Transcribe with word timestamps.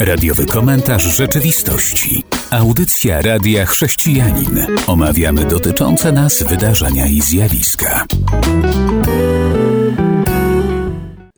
Radiowy 0.00 0.46
komentarz 0.46 1.16
rzeczywistości. 1.16 2.22
Audycja 2.50 3.22
Radia 3.22 3.66
Chrześcijanin. 3.66 4.66
Omawiamy 4.86 5.44
dotyczące 5.44 6.12
nas 6.12 6.42
wydarzenia 6.42 7.06
i 7.06 7.20
zjawiska. 7.20 8.04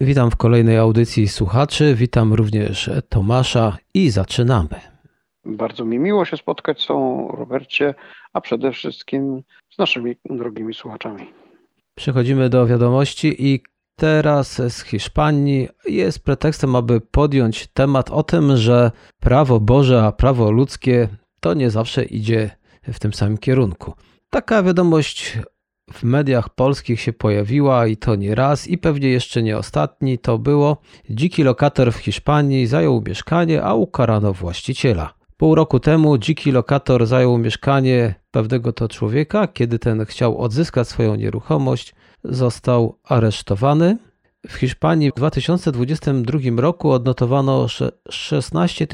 Witam 0.00 0.30
w 0.30 0.36
kolejnej 0.36 0.78
audycji 0.78 1.28
słuchaczy. 1.28 1.94
Witam 1.94 2.32
również 2.32 2.90
Tomasza 3.08 3.76
i 3.94 4.10
zaczynamy. 4.10 4.80
Bardzo 5.44 5.84
mi 5.84 5.98
miło 5.98 6.24
się 6.24 6.36
spotkać 6.36 6.82
z 6.82 6.86
tą 6.86 7.28
Robercie, 7.28 7.94
a 8.32 8.40
przede 8.40 8.72
wszystkim 8.72 9.42
z 9.74 9.78
naszymi 9.78 10.16
drogimi 10.30 10.74
słuchaczami. 10.74 11.26
Przechodzimy 11.94 12.48
do 12.48 12.66
wiadomości 12.66 13.34
i 13.38 13.62
teraz 14.02 14.62
z 14.68 14.82
Hiszpanii 14.82 15.68
jest 15.88 16.24
pretekstem, 16.24 16.76
aby 16.76 17.00
podjąć 17.00 17.66
temat 17.66 18.10
o 18.10 18.22
tym, 18.22 18.56
że 18.56 18.90
prawo 19.20 19.60
Boże, 19.60 20.04
a 20.04 20.12
prawo 20.12 20.50
ludzkie 20.50 21.08
to 21.40 21.54
nie 21.54 21.70
zawsze 21.70 22.04
idzie 22.04 22.50
w 22.92 22.98
tym 22.98 23.12
samym 23.12 23.38
kierunku. 23.38 23.92
Taka 24.30 24.62
wiadomość 24.62 25.38
w 25.92 26.02
mediach 26.02 26.48
polskich 26.48 27.00
się 27.00 27.12
pojawiła 27.12 27.86
i 27.86 27.96
to 27.96 28.14
nie 28.14 28.34
raz 28.34 28.68
i 28.68 28.78
pewnie 28.78 29.08
jeszcze 29.08 29.42
nie 29.42 29.58
ostatni 29.58 30.18
to 30.18 30.38
było. 30.38 30.76
Dziki 31.10 31.42
lokator 31.42 31.92
w 31.92 31.96
Hiszpanii 31.96 32.66
zajął 32.66 33.02
mieszkanie, 33.06 33.62
a 33.62 33.74
ukarano 33.74 34.32
właściciela. 34.32 35.14
Pół 35.42 35.54
roku 35.54 35.80
temu 35.80 36.18
dziki 36.18 36.52
lokator 36.52 37.06
zajął 37.06 37.38
mieszkanie 37.38 38.14
pewnego 38.30 38.72
to 38.72 38.88
człowieka. 38.88 39.46
Kiedy 39.46 39.78
ten 39.78 40.04
chciał 40.06 40.38
odzyskać 40.38 40.88
swoją 40.88 41.14
nieruchomość, 41.14 41.94
został 42.24 42.98
aresztowany. 43.04 43.98
W 44.48 44.52
Hiszpanii 44.54 45.10
w 45.10 45.14
2022 45.14 46.38
roku 46.56 46.90
odnotowano 46.90 47.66
16 48.10 48.86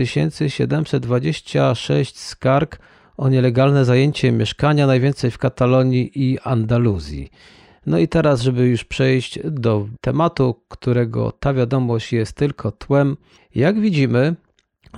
726 0.49 2.19
skarg 2.19 2.79
o 3.17 3.29
nielegalne 3.29 3.85
zajęcie 3.85 4.33
mieszkania, 4.33 4.87
najwięcej 4.87 5.31
w 5.31 5.39
Katalonii 5.39 6.11
i 6.15 6.39
Andaluzji. 6.45 7.31
No 7.87 7.99
i 7.99 8.09
teraz, 8.09 8.41
żeby 8.41 8.67
już 8.67 8.85
przejść 8.85 9.39
do 9.45 9.89
tematu, 10.01 10.61
którego 10.69 11.33
ta 11.33 11.55
wiadomość 11.55 12.13
jest 12.13 12.33
tylko 12.33 12.73
tłem, 12.73 13.17
jak 13.55 13.81
widzimy, 13.81 14.37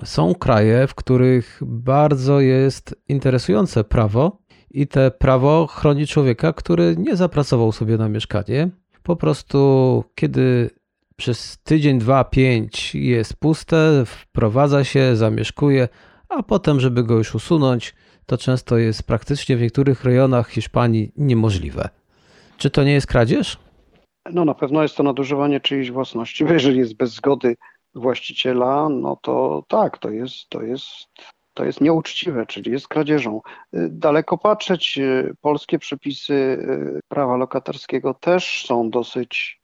są 0.05 0.35
kraje, 0.35 0.87
w 0.87 0.95
których 0.95 1.61
bardzo 1.67 2.41
jest 2.41 2.95
interesujące 3.09 3.85
prawo 3.85 4.39
i 4.71 4.87
te 4.87 5.11
prawo 5.11 5.67
chroni 5.67 6.07
człowieka, 6.07 6.53
który 6.53 6.95
nie 6.99 7.17
zapracował 7.17 7.73
sobie 7.73 7.97
na 7.97 8.09
mieszkanie. 8.09 8.69
Po 9.03 9.17
prostu, 9.17 10.05
kiedy 10.15 10.71
przez 11.17 11.59
tydzień, 11.59 11.99
dwa, 11.99 12.25
pięć 12.25 12.95
jest 12.95 13.37
puste, 13.37 14.03
wprowadza 14.07 14.85
się, 14.85 15.17
zamieszkuje, 15.17 15.89
a 16.29 16.43
potem, 16.43 16.81
żeby 16.81 17.05
go 17.05 17.15
już 17.19 17.35
usunąć, 17.35 17.95
to 18.27 18.39
często 18.39 18.79
jest 18.79 19.03
praktycznie 19.03 19.57
w 19.57 19.61
niektórych 19.61 20.05
rejonach 20.05 20.49
Hiszpanii 20.51 21.13
niemożliwe. 21.17 21.89
Czy 22.57 22.71
to 22.71 22.85
nie 22.85 22.93
jest 22.93 23.07
kradzież? 23.07 23.59
No 24.33 24.45
na 24.45 24.55
pewno 24.55 24.83
jest 24.83 24.97
to 24.97 25.03
nadużywanie 25.03 25.61
czyjejś 25.61 25.91
własności, 25.91 26.45
bo 26.45 26.53
jeżeli 26.53 26.79
jest 26.79 26.97
bez 26.97 27.15
zgody 27.15 27.57
właściciela, 27.95 28.89
no 28.89 29.17
to 29.23 29.65
tak, 29.69 29.99
to 29.99 30.11
jest, 30.11 30.49
to 30.49 30.63
jest, 30.63 31.09
to 31.55 31.65
jest 31.65 31.81
nieuczciwe, 31.81 32.47
czyli 32.47 32.71
jest 32.71 32.89
kradzieżą. 32.89 33.41
Daleko 33.73 34.39
patrzeć, 34.39 34.99
polskie 35.41 35.79
przepisy 35.79 36.67
prawa 37.09 37.37
lokatorskiego 37.37 38.15
też 38.15 38.67
są 38.67 38.91
dosyć 38.91 39.61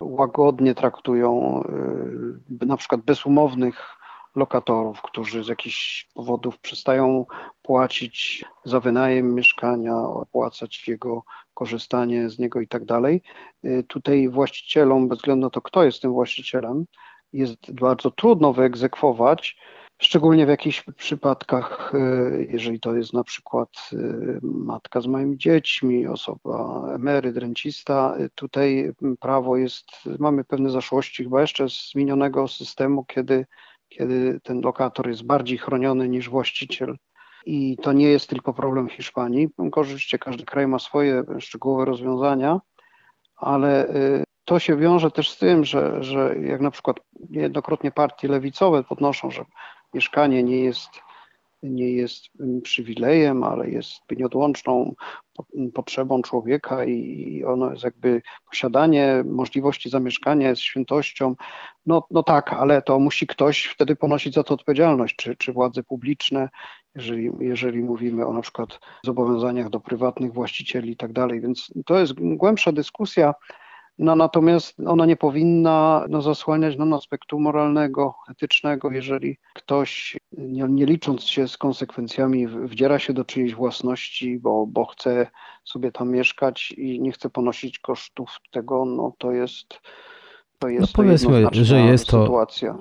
łagodnie 0.00 0.74
traktują 0.74 1.62
na 2.60 2.76
przykład 2.76 3.00
bezumownych 3.00 3.98
lokatorów, 4.36 5.02
którzy 5.02 5.44
z 5.44 5.48
jakichś 5.48 6.08
powodów 6.14 6.58
przestają 6.58 7.26
płacić 7.62 8.44
za 8.64 8.80
wynajem 8.80 9.34
mieszkania, 9.34 9.96
opłacać 9.96 10.88
jego 10.88 11.22
korzystanie 11.54 12.30
z 12.30 12.38
niego 12.38 12.60
i 12.60 12.68
tak 12.68 12.84
dalej. 12.84 13.22
Tutaj 13.88 14.28
właścicielom, 14.28 15.08
bez 15.08 15.18
względu 15.18 15.46
na 15.46 15.50
to, 15.50 15.60
kto 15.60 15.84
jest 15.84 16.02
tym 16.02 16.12
właścicielem, 16.12 16.84
jest 17.32 17.72
bardzo 17.72 18.10
trudno 18.10 18.52
wyegzekwować, 18.52 19.56
szczególnie 19.98 20.46
w 20.46 20.48
jakichś 20.48 20.84
przypadkach, 20.96 21.92
jeżeli 22.48 22.80
to 22.80 22.94
jest 22.94 23.12
na 23.12 23.24
przykład 23.24 23.90
matka 24.42 25.00
z 25.00 25.06
małymi 25.06 25.38
dziećmi, 25.38 26.06
osoba 26.06 26.84
emeryt, 26.94 27.36
rencista, 27.36 28.16
tutaj 28.34 28.92
prawo 29.20 29.56
jest, 29.56 29.86
mamy 30.18 30.44
pewne 30.44 30.70
zaszłości 30.70 31.24
chyba 31.24 31.40
jeszcze 31.40 31.68
z 31.68 31.94
minionego 31.94 32.48
systemu, 32.48 33.04
kiedy 33.04 33.46
kiedy 33.88 34.40
ten 34.42 34.60
lokator 34.60 35.08
jest 35.08 35.24
bardziej 35.24 35.58
chroniony 35.58 36.08
niż 36.08 36.28
właściciel. 36.28 36.96
I 37.46 37.76
to 37.82 37.92
nie 37.92 38.08
jest 38.08 38.30
tylko 38.30 38.54
problem 38.54 38.88
Hiszpanii. 38.88 39.48
Oczywiście 39.72 40.18
każdy 40.18 40.44
kraj 40.44 40.66
ma 40.66 40.78
swoje 40.78 41.22
szczegółowe 41.38 41.84
rozwiązania, 41.84 42.60
ale 43.36 43.88
to 44.48 44.58
się 44.58 44.76
wiąże 44.76 45.10
też 45.10 45.30
z 45.30 45.38
tym, 45.38 45.64
że, 45.64 46.02
że 46.04 46.34
jak 46.42 46.60
na 46.60 46.70
przykład 46.70 46.96
niejednokrotnie 47.30 47.90
partie 47.90 48.28
lewicowe 48.28 48.84
podnoszą, 48.84 49.30
że 49.30 49.44
mieszkanie 49.94 50.42
nie 50.42 50.60
jest 50.60 50.88
nie 51.62 51.92
jest 51.92 52.24
przywilejem, 52.62 53.44
ale 53.44 53.70
jest 53.70 54.00
nieodłączną 54.16 54.94
potrzebą 55.74 56.22
człowieka 56.22 56.84
i 56.84 57.44
ono 57.46 57.70
jest 57.70 57.84
jakby 57.84 58.22
posiadanie 58.50 59.24
możliwości 59.26 59.90
zamieszkania 59.90 60.48
jest 60.48 60.62
świętością. 60.62 61.34
No, 61.86 62.06
no 62.10 62.22
tak, 62.22 62.52
ale 62.52 62.82
to 62.82 62.98
musi 62.98 63.26
ktoś 63.26 63.64
wtedy 63.64 63.96
ponosić 63.96 64.34
za 64.34 64.42
to 64.44 64.54
odpowiedzialność, 64.54 65.16
czy, 65.16 65.36
czy 65.36 65.52
władze 65.52 65.82
publiczne, 65.82 66.48
jeżeli, 66.94 67.30
jeżeli 67.40 67.82
mówimy 67.82 68.26
o 68.26 68.32
na 68.32 68.40
przykład 68.40 68.80
zobowiązaniach 69.04 69.70
do 69.70 69.80
prywatnych 69.80 70.32
właścicieli 70.32 70.90
i 70.90 70.96
tak 70.96 71.12
dalej. 71.12 71.40
Więc 71.40 71.72
to 71.86 71.98
jest 71.98 72.12
głębsza 72.14 72.72
dyskusja. 72.72 73.34
No, 73.98 74.16
natomiast 74.16 74.76
ona 74.86 75.06
nie 75.06 75.16
powinna 75.16 76.04
no, 76.08 76.22
zasłaniać 76.22 76.76
nam 76.76 76.92
aspektu 76.92 77.40
moralnego, 77.40 78.14
etycznego, 78.30 78.90
jeżeli 78.90 79.36
ktoś, 79.54 80.16
nie, 80.32 80.64
nie, 80.68 80.86
licząc 80.86 81.22
się 81.22 81.48
z 81.48 81.56
konsekwencjami, 81.56 82.46
wdziera 82.48 82.98
się 82.98 83.12
do 83.12 83.24
czyjejś 83.24 83.54
własności, 83.54 84.38
bo, 84.38 84.66
bo 84.66 84.86
chce 84.86 85.26
sobie 85.64 85.92
tam 85.92 86.10
mieszkać 86.10 86.72
i 86.72 87.00
nie 87.00 87.12
chce 87.12 87.30
ponosić 87.30 87.78
kosztów 87.78 88.36
tego, 88.50 88.84
no 88.84 89.12
to 89.18 89.32
jest. 89.32 89.80
To 90.58 90.68
jest 90.68 90.86
no 90.86 91.04
powiedzmy, 91.04 91.46
że 91.52 91.80
jest 91.80 92.04
sytuacja. 92.04 92.78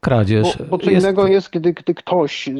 Kradzież. 0.00 0.58
Bo, 0.58 0.64
bo 0.64 0.78
co 0.78 0.90
jest... 0.90 1.04
innego 1.04 1.26
jest, 1.26 1.50
kiedy, 1.50 1.74
kiedy 1.74 1.94
ktoś 1.94 2.50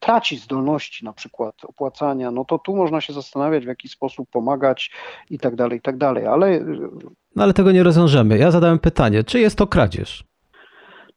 traci 0.00 0.36
zdolności 0.36 1.04
na 1.04 1.12
przykład 1.12 1.54
opłacania, 1.64 2.30
no 2.30 2.44
to 2.44 2.58
tu 2.58 2.76
można 2.76 3.00
się 3.00 3.12
zastanawiać, 3.12 3.64
w 3.64 3.68
jaki 3.68 3.88
sposób 3.88 4.30
pomagać 4.30 4.90
i 5.30 5.38
tak 5.38 5.56
dalej, 5.56 5.78
i 5.78 5.82
tak 5.82 5.96
dalej, 5.96 6.26
ale... 6.26 6.60
No 7.36 7.42
ale 7.42 7.54
tego 7.54 7.72
nie 7.72 7.82
rozwiążemy. 7.82 8.38
Ja 8.38 8.50
zadałem 8.50 8.78
pytanie, 8.78 9.24
czy 9.24 9.40
jest 9.40 9.58
to 9.58 9.66
kradzież? 9.66 10.24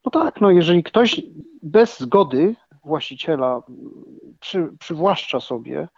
No 0.04 0.10
tak, 0.10 0.40
no 0.40 0.50
jeżeli 0.50 0.82
ktoś 0.82 1.22
bez 1.62 2.00
zgody 2.00 2.54
właściciela 2.84 3.62
przy, 4.40 4.68
przywłaszcza 4.78 5.40
sobie 5.40 5.88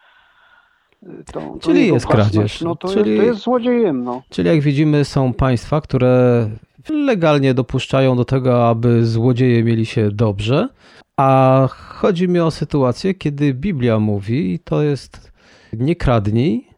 to, 1.33 1.57
Czyli 1.61 1.87
jest 1.87 2.07
kradzież. 2.07 2.61
No 2.61 2.77
to, 2.77 2.89
Czyli... 2.89 3.11
jest, 3.11 3.23
to 3.23 3.27
jest 3.27 3.41
złodziejem. 3.41 4.05
No. 4.05 4.23
Czyli 4.31 4.49
jak 4.49 4.61
widzimy 4.61 5.05
są 5.05 5.33
państwa, 5.33 5.81
które 5.81 6.49
legalnie 6.91 7.55
dopuszczają 7.55 8.17
do 8.17 8.25
tego, 8.25 8.69
aby 8.69 9.07
złodzieje 9.07 9.65
mieli 9.65 9.87
się 9.87 10.11
dobrze, 10.11 10.69
a 11.17 11.69
chodzi 11.71 12.29
mi 12.29 12.41
o 12.41 12.51
sytuację, 12.51 13.15
kiedy 13.15 13.55
Biblia 13.55 13.99
mówi, 13.99 14.55
i 14.55 14.59
to 14.59 14.83
jest 14.83 15.33
nie 15.73 15.97
kradnij, 15.97 16.69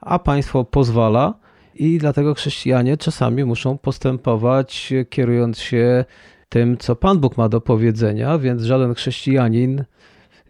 a 0.00 0.18
państwo 0.18 0.64
pozwala, 0.64 1.34
i 1.74 1.98
dlatego 1.98 2.34
chrześcijanie 2.34 2.96
czasami 2.96 3.44
muszą 3.44 3.78
postępować 3.78 4.92
kierując 5.10 5.58
się 5.58 6.04
tym, 6.48 6.78
co 6.78 6.96
Pan 6.96 7.18
Bóg 7.18 7.36
ma 7.36 7.48
do 7.48 7.60
powiedzenia, 7.60 8.38
więc 8.38 8.62
żaden 8.62 8.94
chrześcijanin 8.94 9.84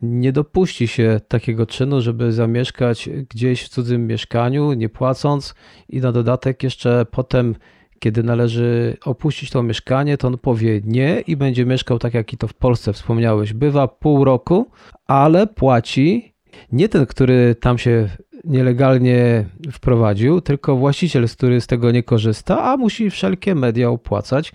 nie 0.03 0.33
dopuści 0.33 0.89
się 0.89 1.21
takiego 1.29 1.67
czynu, 1.67 2.01
żeby 2.01 2.33
zamieszkać 2.33 3.09
gdzieś 3.31 3.63
w 3.63 3.69
cudzym 3.69 4.07
mieszkaniu, 4.07 4.73
nie 4.73 4.89
płacąc 4.89 5.55
i 5.89 6.01
na 6.01 6.13
dodatek 6.13 6.63
jeszcze 6.63 7.07
potem 7.11 7.55
kiedy 7.99 8.23
należy 8.23 8.97
opuścić 9.05 9.51
to 9.51 9.63
mieszkanie, 9.63 10.17
to 10.17 10.29
on 10.29 10.39
powie 10.39 10.81
nie 10.85 11.21
i 11.21 11.37
będzie 11.37 11.67
mieszkał 11.67 11.99
tak, 11.99 12.15
jak 12.15 12.33
i 12.33 12.37
to 12.37 12.49
w 12.49 12.55
Polsce 12.55 12.93
wspomniałeś. 12.93 13.53
Bywa 13.53 13.89
pół 13.89 14.25
roku, 14.25 14.71
ale 15.07 15.47
płaci 15.47 16.35
nie 16.73 16.89
ten, 16.89 17.07
który 17.07 17.55
tam 17.55 17.79
się 17.79 18.09
nielegalnie 18.45 19.45
wprowadził, 19.73 20.41
tylko 20.41 20.77
właściciel, 20.77 21.29
który 21.29 21.61
z 21.61 21.67
tego 21.67 21.91
nie 21.91 22.03
korzysta, 22.03 22.63
a 22.63 22.77
musi 22.77 23.11
wszelkie 23.11 23.55
media 23.55 23.89
opłacać. 23.91 24.53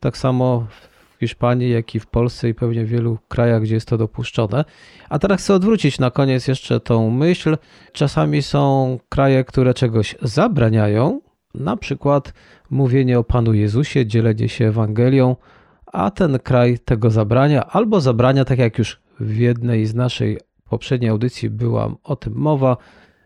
Tak 0.00 0.16
samo 0.16 0.66
w 0.70 1.20
Hiszpanii, 1.20 1.70
jak 1.70 1.94
i 1.94 2.00
w 2.00 2.06
Polsce 2.06 2.48
i 2.48 2.54
pewnie 2.54 2.84
w 2.84 2.88
wielu 2.88 3.18
krajach, 3.28 3.62
gdzie 3.62 3.74
jest 3.74 3.88
to 3.88 3.98
dopuszczone. 3.98 4.64
A 5.08 5.18
teraz 5.18 5.40
chcę 5.40 5.54
odwrócić 5.54 5.98
na 5.98 6.10
koniec 6.10 6.48
jeszcze 6.48 6.80
tą 6.80 7.10
myśl. 7.10 7.56
Czasami 7.92 8.42
są 8.42 8.98
kraje, 9.08 9.44
które 9.44 9.74
czegoś 9.74 10.16
zabraniają, 10.22 11.20
na 11.54 11.76
przykład 11.76 12.32
mówienie 12.70 13.18
o 13.18 13.24
Panu 13.24 13.52
Jezusie, 13.52 14.06
dzielenie 14.06 14.48
się 14.48 14.68
Ewangelią, 14.68 15.36
a 15.86 16.10
ten 16.10 16.38
kraj 16.38 16.78
tego 16.78 17.10
zabrania 17.10 17.66
albo 17.66 18.00
zabrania, 18.00 18.44
tak 18.44 18.58
jak 18.58 18.78
już 18.78 19.00
w 19.20 19.36
jednej 19.36 19.86
z 19.86 19.94
naszej 19.94 20.38
poprzedniej 20.64 21.10
audycji 21.10 21.50
była 21.50 21.94
o 22.04 22.16
tym 22.16 22.34
mowa, 22.36 22.76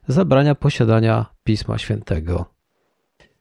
zabrania 0.09 0.55
posiadania 0.55 1.27
Pisma 1.45 1.79
Świętego. 1.79 2.47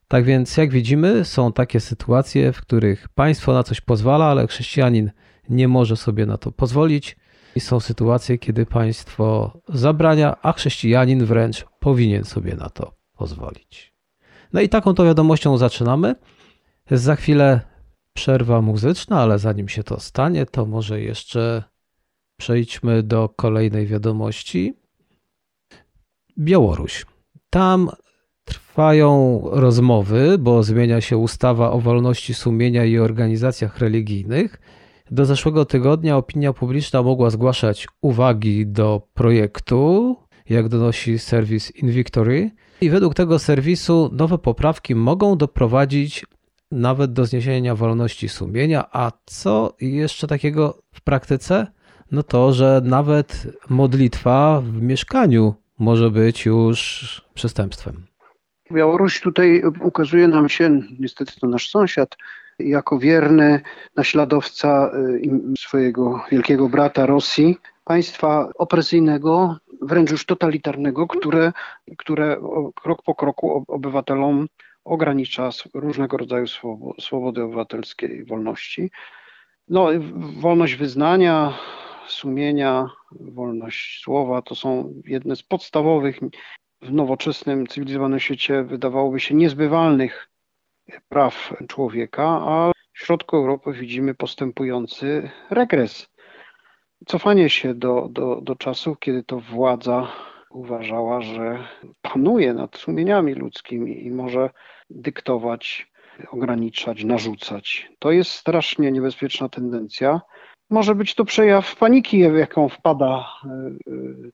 Tak 0.08 0.24
więc, 0.24 0.58
jak 0.58 0.72
widzimy, 0.72 1.26
są 1.26 1.54
takie 1.54 1.80
sytuacje, 1.80 2.54
w 2.54 2.62
których 2.62 3.10
państwo 3.10 3.54
na 3.54 3.64
coś 3.64 3.82
pozwala, 3.82 4.26
ale 4.26 4.48
chrześcijanin 4.48 5.12
nie 5.50 5.68
może 5.68 5.98
sobie 5.98 6.26
na 6.26 6.38
to 6.38 6.52
pozwolić. 6.52 7.18
I 7.56 7.60
są 7.60 7.80
sytuacje, 7.80 8.38
kiedy 8.38 8.66
państwo 8.66 9.60
zabrania, 9.70 10.38
a 10.42 10.54
chrześcijanin 10.54 11.26
wręcz 11.26 11.66
powinien 11.80 12.24
sobie 12.24 12.56
na 12.56 12.70
to 12.70 12.94
pozwolić. 13.18 13.97
No 14.54 14.62
i 14.62 14.70
taką 14.70 14.94
to 14.94 15.06
wiadomością 15.06 15.58
zaczynamy. 15.58 16.16
Za 16.92 17.16
chwilę 17.16 17.62
przerwa 18.14 18.62
muzyczna, 18.62 19.22
ale 19.22 19.40
zanim 19.40 19.70
się 19.70 19.84
to 19.84 20.00
stanie, 20.00 20.46
to 20.46 20.66
może 20.66 21.02
jeszcze 21.02 21.64
przejdźmy 22.38 23.04
do 23.04 23.30
kolejnej 23.30 23.88
wiadomości. 23.88 24.74
Białoruś. 26.38 27.06
Tam 27.50 27.90
trwają 28.46 29.42
rozmowy, 29.52 30.38
bo 30.38 30.64
zmienia 30.64 31.02
się 31.02 31.18
ustawa 31.18 31.72
o 31.72 31.80
wolności 31.80 32.34
sumienia 32.34 32.86
i 32.86 32.98
organizacjach 32.98 33.78
religijnych. 33.78 34.60
Do 35.12 35.26
zeszłego 35.26 35.66
tygodnia 35.66 36.18
opinia 36.18 36.54
publiczna 36.54 37.04
mogła 37.04 37.30
zgłaszać 37.30 37.88
uwagi 38.02 38.68
do 38.68 39.08
projektu, 39.14 40.16
jak 40.50 40.70
donosi 40.70 41.20
serwis 41.20 41.76
Invictory. 41.76 42.52
I 42.82 42.90
według 42.90 43.14
tego 43.14 43.40
serwisu 43.40 44.10
nowe 44.14 44.38
poprawki 44.38 44.96
mogą 44.96 45.38
doprowadzić 45.38 46.26
nawet 46.72 47.14
do 47.14 47.26
zniesienia 47.26 47.76
wolności 47.76 48.30
sumienia. 48.30 48.86
A 48.92 49.12
co 49.26 49.76
jeszcze 49.82 50.28
takiego 50.28 50.78
w 50.94 51.02
praktyce? 51.02 51.68
No 52.12 52.24
to, 52.24 52.54
że 52.54 52.82
nawet 52.84 53.48
modlitwa 53.70 54.62
w 54.62 54.82
mieszkaniu 54.82 55.56
może 55.80 56.12
być 56.12 56.46
już 56.46 57.22
przestępstwem. 57.34 58.06
Białoruś 58.72 59.22
tutaj 59.22 59.62
ukazuje 59.82 60.28
nam 60.28 60.50
się, 60.50 60.82
niestety 61.00 61.40
to 61.40 61.48
nasz 61.48 61.70
sąsiad, 61.70 62.16
jako 62.60 63.00
wierny 63.00 63.62
naśladowca 63.96 64.92
y, 64.94 65.30
swojego 65.60 66.22
wielkiego 66.32 66.70
brata 66.70 67.06
Rosji, 67.06 67.58
państwa 67.84 68.50
opresyjnego, 68.56 69.58
wręcz 69.82 70.12
już 70.12 70.26
totalitarnego, 70.26 71.08
które, 71.08 71.54
które 71.98 72.38
krok 72.76 73.04
po 73.04 73.16
kroku 73.16 73.66
obywatelom 73.68 74.48
ogranicza 74.86 75.50
różnego 75.74 76.18
rodzaju 76.18 76.46
swobody 77.00 77.44
obywatelskie 77.44 78.08
i 78.08 78.24
wolności. 78.24 78.92
No, 79.68 79.88
wolność 80.40 80.76
wyznania, 80.76 81.54
sumienia, 82.08 82.90
wolność 83.12 84.02
słowa 84.04 84.42
to 84.42 84.56
są 84.56 84.94
jedne 85.06 85.36
z 85.36 85.44
podstawowych 85.44 86.20
w 86.82 86.92
nowoczesnym, 86.92 87.68
cywilizowanym 87.68 88.20
świecie 88.20 88.64
wydawałoby 88.64 89.20
się 89.20 89.36
niezbywalnych 89.36 90.30
praw 91.10 91.54
człowieka, 91.68 92.24
a 92.26 92.72
w 92.94 93.00
środku 93.00 93.38
Europy 93.38 93.74
widzimy 93.74 94.16
postępujący 94.16 95.30
regres. 95.50 96.08
Cofanie 97.06 97.50
się 97.50 97.74
do, 97.74 98.08
do, 98.12 98.42
do 98.42 98.56
czasów, 98.56 99.00
kiedy 99.00 99.24
to 99.24 99.40
władza 99.40 100.08
uważała, 100.50 101.22
że 101.22 101.68
panuje 102.02 102.54
nad 102.54 102.76
sumieniami 102.76 103.34
ludzkimi 103.34 104.06
i 104.06 104.12
może 104.12 104.50
dyktować, 104.90 105.92
ograniczać, 106.32 107.04
narzucać. 107.04 107.90
To 108.00 108.12
jest 108.12 108.32
strasznie 108.32 108.92
niebezpieczna 108.92 109.50
tendencja. 109.50 110.22
Może 110.70 110.96
być 110.96 111.16
to 111.16 111.26
przejaw 111.26 111.76
paniki, 111.76 112.30
w 112.30 112.36
jaką 112.36 112.70
wpada 112.70 113.28
e, 113.46 113.50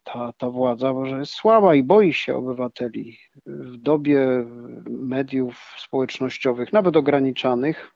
ta, 0.04 0.33
ta 0.38 0.50
władza, 0.50 0.94
że 1.06 1.19
jest 1.19 1.31
słaba 1.31 1.75
i 1.75 1.83
boi 1.83 2.13
się 2.13 2.36
obywateli. 2.36 3.18
W 3.45 3.77
dobie 3.77 4.45
mediów 4.89 5.75
społecznościowych, 5.77 6.74
nawet 6.74 6.98
ograniczanych, 6.98 7.92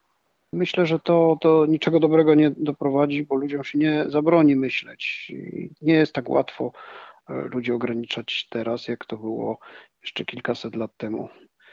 myślę, 0.53 0.85
że 0.85 0.99
to, 0.99 1.38
to 1.41 1.65
niczego 1.65 1.99
dobrego 1.99 2.35
nie 2.35 2.51
doprowadzi, 2.51 3.23
bo 3.23 3.35
ludziom 3.35 3.63
się 3.63 3.77
nie 3.77 4.05
zabroni 4.07 4.55
myśleć. 4.55 5.31
Nie 5.81 5.94
jest 5.94 6.13
tak 6.13 6.29
łatwo 6.29 6.71
e, 7.29 7.33
ludzi 7.33 7.71
ograniczać 7.71 8.47
teraz, 8.49 8.88
jak 8.88 9.05
to 9.05 9.17
było 9.17 9.59
jeszcze 10.01 10.25
kilkaset 10.25 10.75
lat 10.75 10.97
temu. 10.97 11.29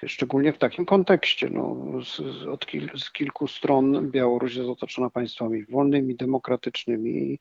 Szczególnie 0.06 0.52
w 0.52 0.58
takim 0.58 0.86
kontekście. 0.86 1.50
No, 1.50 1.76
z, 2.04 2.20
od 2.46 2.66
kil, 2.66 2.90
z 2.98 3.12
kilku 3.12 3.48
stron 3.48 4.10
Białoruś 4.10 4.54
jest 4.54 4.68
otoczona 4.68 5.10
państwami 5.10 5.64
wolnymi, 5.64 6.16
demokratycznymi 6.16 7.38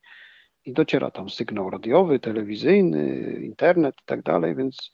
i, 0.66 0.74
dociera 0.74 1.12
tam 1.12 1.30
sygnał 1.30 1.70
radiowy, 1.70 2.20
telewizyjny, 2.20 3.34
internet 3.42 3.96
i 4.02 4.06
tak 4.06 4.22
dalej, 4.22 4.56
więc 4.56 4.92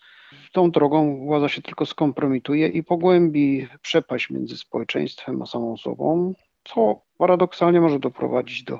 tą 0.51 0.71
drogą 0.71 1.25
władza 1.25 1.49
się 1.49 1.61
tylko 1.61 1.85
skompromituje 1.85 2.67
i 2.67 2.83
pogłębi 2.83 3.67
przepaść 3.81 4.29
między 4.29 4.57
społeczeństwem 4.57 5.41
a 5.41 5.45
samą 5.45 5.77
sobą, 5.77 6.33
co 6.63 7.01
paradoksalnie 7.17 7.81
może 7.81 7.99
doprowadzić 7.99 8.63
do 8.63 8.79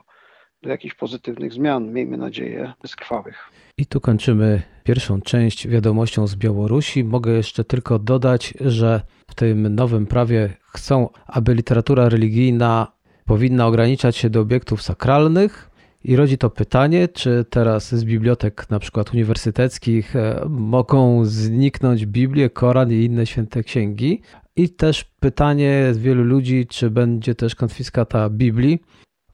do 0.62 0.69
jakichś 0.69 0.96
pozytywnych 0.96 1.54
zmian, 1.54 1.94
miejmy 1.94 2.18
nadzieję, 2.18 2.74
bezkrwawych. 2.81 3.51
I 3.78 3.86
tu 3.86 4.01
kończymy 4.01 4.62
pierwszą 4.84 5.22
część 5.22 5.68
wiadomością 5.68 6.28
z 6.28 6.36
Białorusi. 6.36 7.04
Mogę 7.04 7.31
jeszcze 7.31 7.63
tylko 7.63 8.00
dodać, 8.00 8.54
że 8.60 9.01
w 9.30 9.36
tym 9.36 9.75
nowym 9.75 10.07
prawie 10.07 10.54
chcą, 10.62 11.10
aby 11.28 11.54
literatura 11.54 12.10
religijna 12.10 12.88
powinna 13.25 13.68
ograniczać 13.68 14.18
się 14.18 14.30
do 14.30 14.42
obiektów 14.42 14.81
sakralnych. 14.81 15.69
I 16.04 16.16
rodzi 16.16 16.38
to 16.38 16.50
pytanie, 16.50 17.07
czy 17.07 17.46
teraz 17.50 17.96
z 17.96 18.04
bibliotek, 18.04 18.69
na 18.69 18.80
przykład 18.80 19.13
uniwersyteckich, 19.13 20.16
e, 20.16 20.46
mogą 20.50 21.25
zniknąć 21.25 22.06
Biblie, 22.06 22.50
Koran 22.50 22.92
i 22.92 22.96
inne 22.96 23.25
święte 23.25 23.63
księgi. 23.63 24.22
I 24.56 24.69
też 24.69 25.04
pytanie 25.04 25.92
wielu 25.96 26.24
ludzi, 26.24 26.68
czy 26.68 26.90
będzie 26.90 27.36
też 27.36 27.56
konfiskata 27.56 28.30
Biblii, 28.30 28.80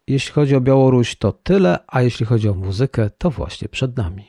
jeśli 0.08 0.34
chodzi 0.34 0.56
o 0.56 0.62
Białoruś, 0.62 1.16
to 1.16 1.32
tyle, 1.32 1.80
a 1.88 2.02
jeśli 2.02 2.26
chodzi 2.26 2.50
o 2.50 2.54
muzykę, 2.54 3.10
to 3.18 3.30
właśnie 3.30 3.70
przed 3.70 3.98
nami. 3.98 4.24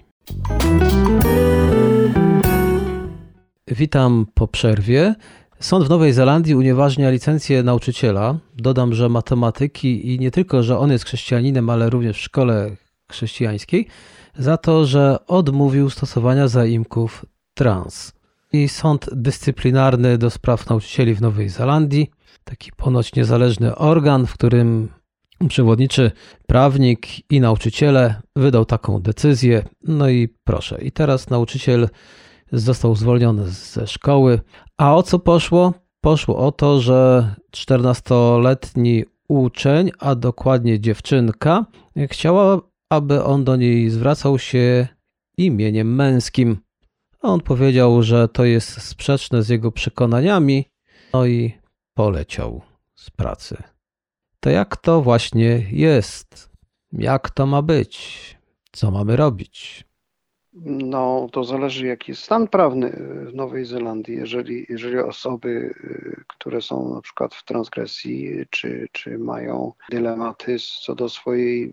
Witam 3.68 4.26
po 4.34 4.48
przerwie. 4.48 5.14
Sąd 5.60 5.86
w 5.86 5.90
Nowej 5.90 6.12
Zelandii 6.12 6.54
unieważnia 6.54 7.10
licencję 7.10 7.62
nauczyciela. 7.62 8.38
Dodam, 8.56 8.94
że 8.94 9.08
matematyki 9.08 10.14
i 10.14 10.18
nie 10.18 10.30
tylko, 10.30 10.62
że 10.62 10.78
on 10.78 10.90
jest 10.90 11.04
chrześcijaninem, 11.04 11.70
ale 11.70 11.90
również 11.90 12.16
w 12.16 12.20
szkole 12.20 12.70
chrześcijańskiej, 13.10 13.86
za 14.38 14.56
to, 14.56 14.86
że 14.86 15.26
odmówił 15.26 15.90
stosowania 15.90 16.48
zaimków 16.48 17.24
trans. 17.54 18.12
I 18.52 18.68
sąd 18.68 19.08
dyscyplinarny 19.12 20.18
do 20.18 20.30
spraw 20.30 20.70
nauczycieli 20.70 21.14
w 21.14 21.20
Nowej 21.20 21.48
Zelandii, 21.48 22.10
taki 22.44 22.72
ponoć 22.72 23.14
niezależny 23.14 23.76
organ, 23.76 24.26
w 24.26 24.34
którym 24.34 24.88
przewodniczy 25.48 26.10
prawnik 26.46 27.30
i 27.30 27.40
nauczyciele 27.40 28.22
wydał 28.36 28.64
taką 28.64 29.02
decyzję. 29.02 29.64
No 29.84 30.08
i 30.08 30.28
proszę, 30.44 30.78
i 30.82 30.92
teraz 30.92 31.30
nauczyciel 31.30 31.88
został 32.52 32.94
zwolniony 32.94 33.48
ze 33.48 33.86
szkoły. 33.86 34.40
A 34.78 34.96
o 34.96 35.02
co 35.02 35.18
poszło? 35.18 35.74
Poszło 36.00 36.36
o 36.36 36.52
to, 36.52 36.80
że 36.80 37.34
14-letni 37.52 39.04
uczeń, 39.28 39.90
a 39.98 40.14
dokładnie 40.14 40.80
dziewczynka, 40.80 41.66
chciała, 42.10 42.60
aby 42.90 43.24
on 43.24 43.44
do 43.44 43.56
niej 43.56 43.90
zwracał 43.90 44.38
się 44.38 44.88
imieniem 45.38 45.94
męskim. 45.94 46.56
On 47.22 47.40
powiedział, 47.40 48.02
że 48.02 48.28
to 48.28 48.44
jest 48.44 48.82
sprzeczne 48.82 49.42
z 49.42 49.48
jego 49.48 49.72
przekonaniami, 49.72 50.64
no 51.12 51.26
i 51.26 51.52
poleciał 51.94 52.62
z 52.94 53.10
pracy 53.10 53.56
to 54.46 54.50
jak 54.50 54.76
to 54.76 55.02
właśnie 55.02 55.66
jest? 55.70 56.50
Jak 56.92 57.30
to 57.30 57.46
ma 57.46 57.62
być? 57.62 58.36
Co 58.72 58.90
mamy 58.90 59.16
robić? 59.16 59.84
No, 60.64 61.28
to 61.32 61.44
zależy, 61.44 61.86
jaki 61.86 62.10
jest 62.12 62.22
stan 62.22 62.48
prawny 62.48 62.90
w 63.26 63.34
Nowej 63.34 63.64
Zelandii. 63.64 64.16
Jeżeli, 64.16 64.66
jeżeli 64.68 64.98
osoby, 64.98 65.48
y, 65.48 66.24
które 66.28 66.62
są 66.62 66.94
na 66.94 67.00
przykład 67.00 67.34
w 67.34 67.44
transgresji, 67.44 68.46
czy, 68.50 68.88
czy 68.92 69.18
mają 69.18 69.72
dylematy 69.90 70.56
co 70.84 70.94
do 70.94 71.08
swojej 71.08 71.72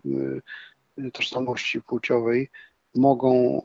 y, 0.98 1.10
tożsamości 1.10 1.82
płciowej, 1.82 2.50
mogą, 2.94 3.62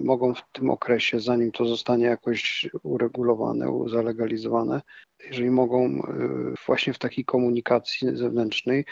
mogą 0.00 0.34
w 0.34 0.42
tym 0.52 0.70
okresie, 0.70 1.20
zanim 1.20 1.52
to 1.52 1.64
zostanie 1.64 2.04
jakoś 2.04 2.70
uregulowane, 2.82 3.66
zalegalizowane, 3.86 4.80
jeżeli 5.26 5.50
mogą 5.50 6.02
właśnie 6.66 6.92
w 6.92 6.98
takiej 6.98 7.24
komunikacji 7.24 8.16
zewnętrznej 8.16 8.84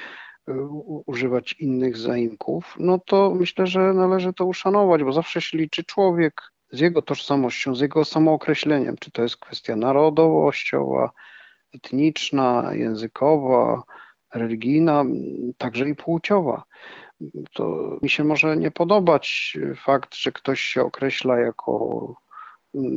używać 1.06 1.52
innych 1.52 1.96
zaimków, 1.96 2.76
no 2.78 2.98
to 2.98 3.34
myślę, 3.34 3.66
że 3.66 3.92
należy 3.94 4.32
to 4.32 4.44
uszanować, 4.44 5.04
bo 5.04 5.12
zawsze 5.12 5.40
się 5.40 5.58
liczy 5.58 5.84
człowiek 5.84 6.42
z 6.70 6.80
jego 6.80 7.02
tożsamością, 7.02 7.74
z 7.74 7.80
jego 7.80 8.04
samookreśleniem, 8.04 8.96
czy 9.00 9.10
to 9.10 9.22
jest 9.22 9.36
kwestia 9.36 9.76
narodowościowa, 9.76 11.10
etniczna, 11.74 12.70
językowa, 12.72 13.82
religijna, 14.34 15.04
także 15.58 15.88
i 15.88 15.94
płciowa. 15.94 16.64
To 17.52 17.96
mi 18.02 18.10
się 18.10 18.24
może 18.24 18.56
nie 18.56 18.70
podobać 18.70 19.56
fakt, 19.76 20.14
że 20.14 20.32
ktoś 20.32 20.60
się 20.60 20.82
określa 20.82 21.38
jako 21.38 22.14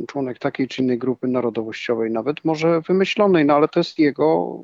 członek 0.08 0.38
takiej 0.38 0.68
czy 0.68 0.82
innej 0.82 0.98
grupy 0.98 1.28
narodowościowej, 1.28 2.10
nawet 2.10 2.44
może 2.44 2.80
wymyślonej, 2.80 3.44
no 3.44 3.54
ale 3.54 3.68
to 3.68 3.80
jest 3.80 3.98
jego, 3.98 4.58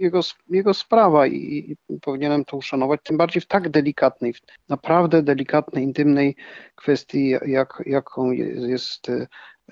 jego, 0.00 0.20
jego 0.50 0.74
sprawa 0.74 1.26
i, 1.26 1.76
i 1.88 2.00
powinienem 2.00 2.44
to 2.44 2.56
uszanować, 2.56 3.00
tym 3.04 3.16
bardziej 3.16 3.42
w 3.42 3.46
tak 3.46 3.68
delikatnej, 3.68 4.32
w 4.32 4.40
naprawdę 4.68 5.22
delikatnej, 5.22 5.84
intymnej 5.84 6.36
kwestii, 6.76 7.34
jak, 7.46 7.82
jaką 7.86 8.30
jest 8.30 9.10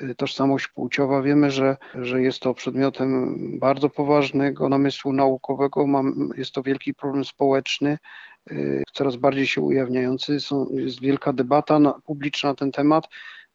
Y, 0.02 0.14
tożsamość 0.14 0.68
płciowa. 0.68 1.23
Wiemy, 1.23 1.50
że, 1.50 1.76
że 1.95 2.23
jest 2.23 2.40
to 2.40 2.54
przedmiotem 2.54 3.37
bardzo 3.59 3.90
poważnego 3.90 4.68
namysłu 4.68 5.12
naukowego, 5.12 5.87
Mam, 5.87 6.30
jest 6.37 6.52
to 6.52 6.62
wielki 6.62 6.95
problem 6.95 7.25
społeczny, 7.25 7.99
y, 8.50 8.83
coraz 8.92 9.16
bardziej 9.16 9.47
się 9.47 9.61
ujawniający. 9.61 10.40
Są, 10.40 10.66
jest 10.71 11.00
wielka 11.00 11.33
debata 11.33 11.78
na, 11.78 11.92
publiczna 11.92 12.50
na 12.50 12.54
ten 12.54 12.73
temat, 12.73 13.04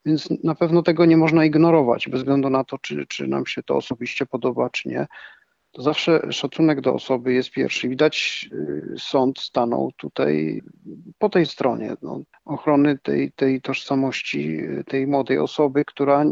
więc 0.05 0.29
na 0.43 0.55
pewno 0.55 0.83
tego 0.83 1.05
nie 1.05 1.17
można 1.17 1.45
ignorować, 1.45 2.09
bez 2.09 2.19
względu 2.19 2.49
na 2.49 2.63
to, 2.63 2.77
czy, 2.77 3.05
czy 3.07 3.27
nam 3.27 3.45
się 3.45 3.63
to 3.63 3.75
osobiście 3.75 4.25
podoba, 4.25 4.69
czy 4.69 4.89
nie 4.89 5.07
to 5.71 5.81
zawsze 5.81 6.31
szacunek 6.31 6.81
do 6.81 6.93
osoby 6.93 7.33
jest 7.33 7.51
pierwszy. 7.51 7.89
Widać, 7.89 8.49
y, 8.53 8.95
sąd 8.97 9.39
stanął 9.39 9.91
tutaj 9.97 10.61
po 11.19 11.29
tej 11.29 11.45
stronie 11.45 11.95
no, 12.01 12.21
ochrony 12.45 12.97
tej, 12.97 13.31
tej 13.31 13.61
tożsamości 13.61 14.59
y, 14.59 14.83
tej 14.83 15.07
młodej 15.07 15.37
osoby, 15.37 15.85
która, 15.85 16.25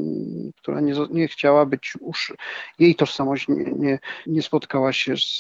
która 0.58 0.82
nie, 0.82 0.94
nie 1.12 1.28
chciała 1.28 1.66
być, 1.66 1.94
usz... 2.00 2.34
jej 2.80 2.96
tożsamość 2.96 3.48
nie, 3.48 3.64
nie, 3.64 4.00
nie 4.28 4.42
spotkała 4.42 4.94
się 4.94 5.18
z, 5.18 5.40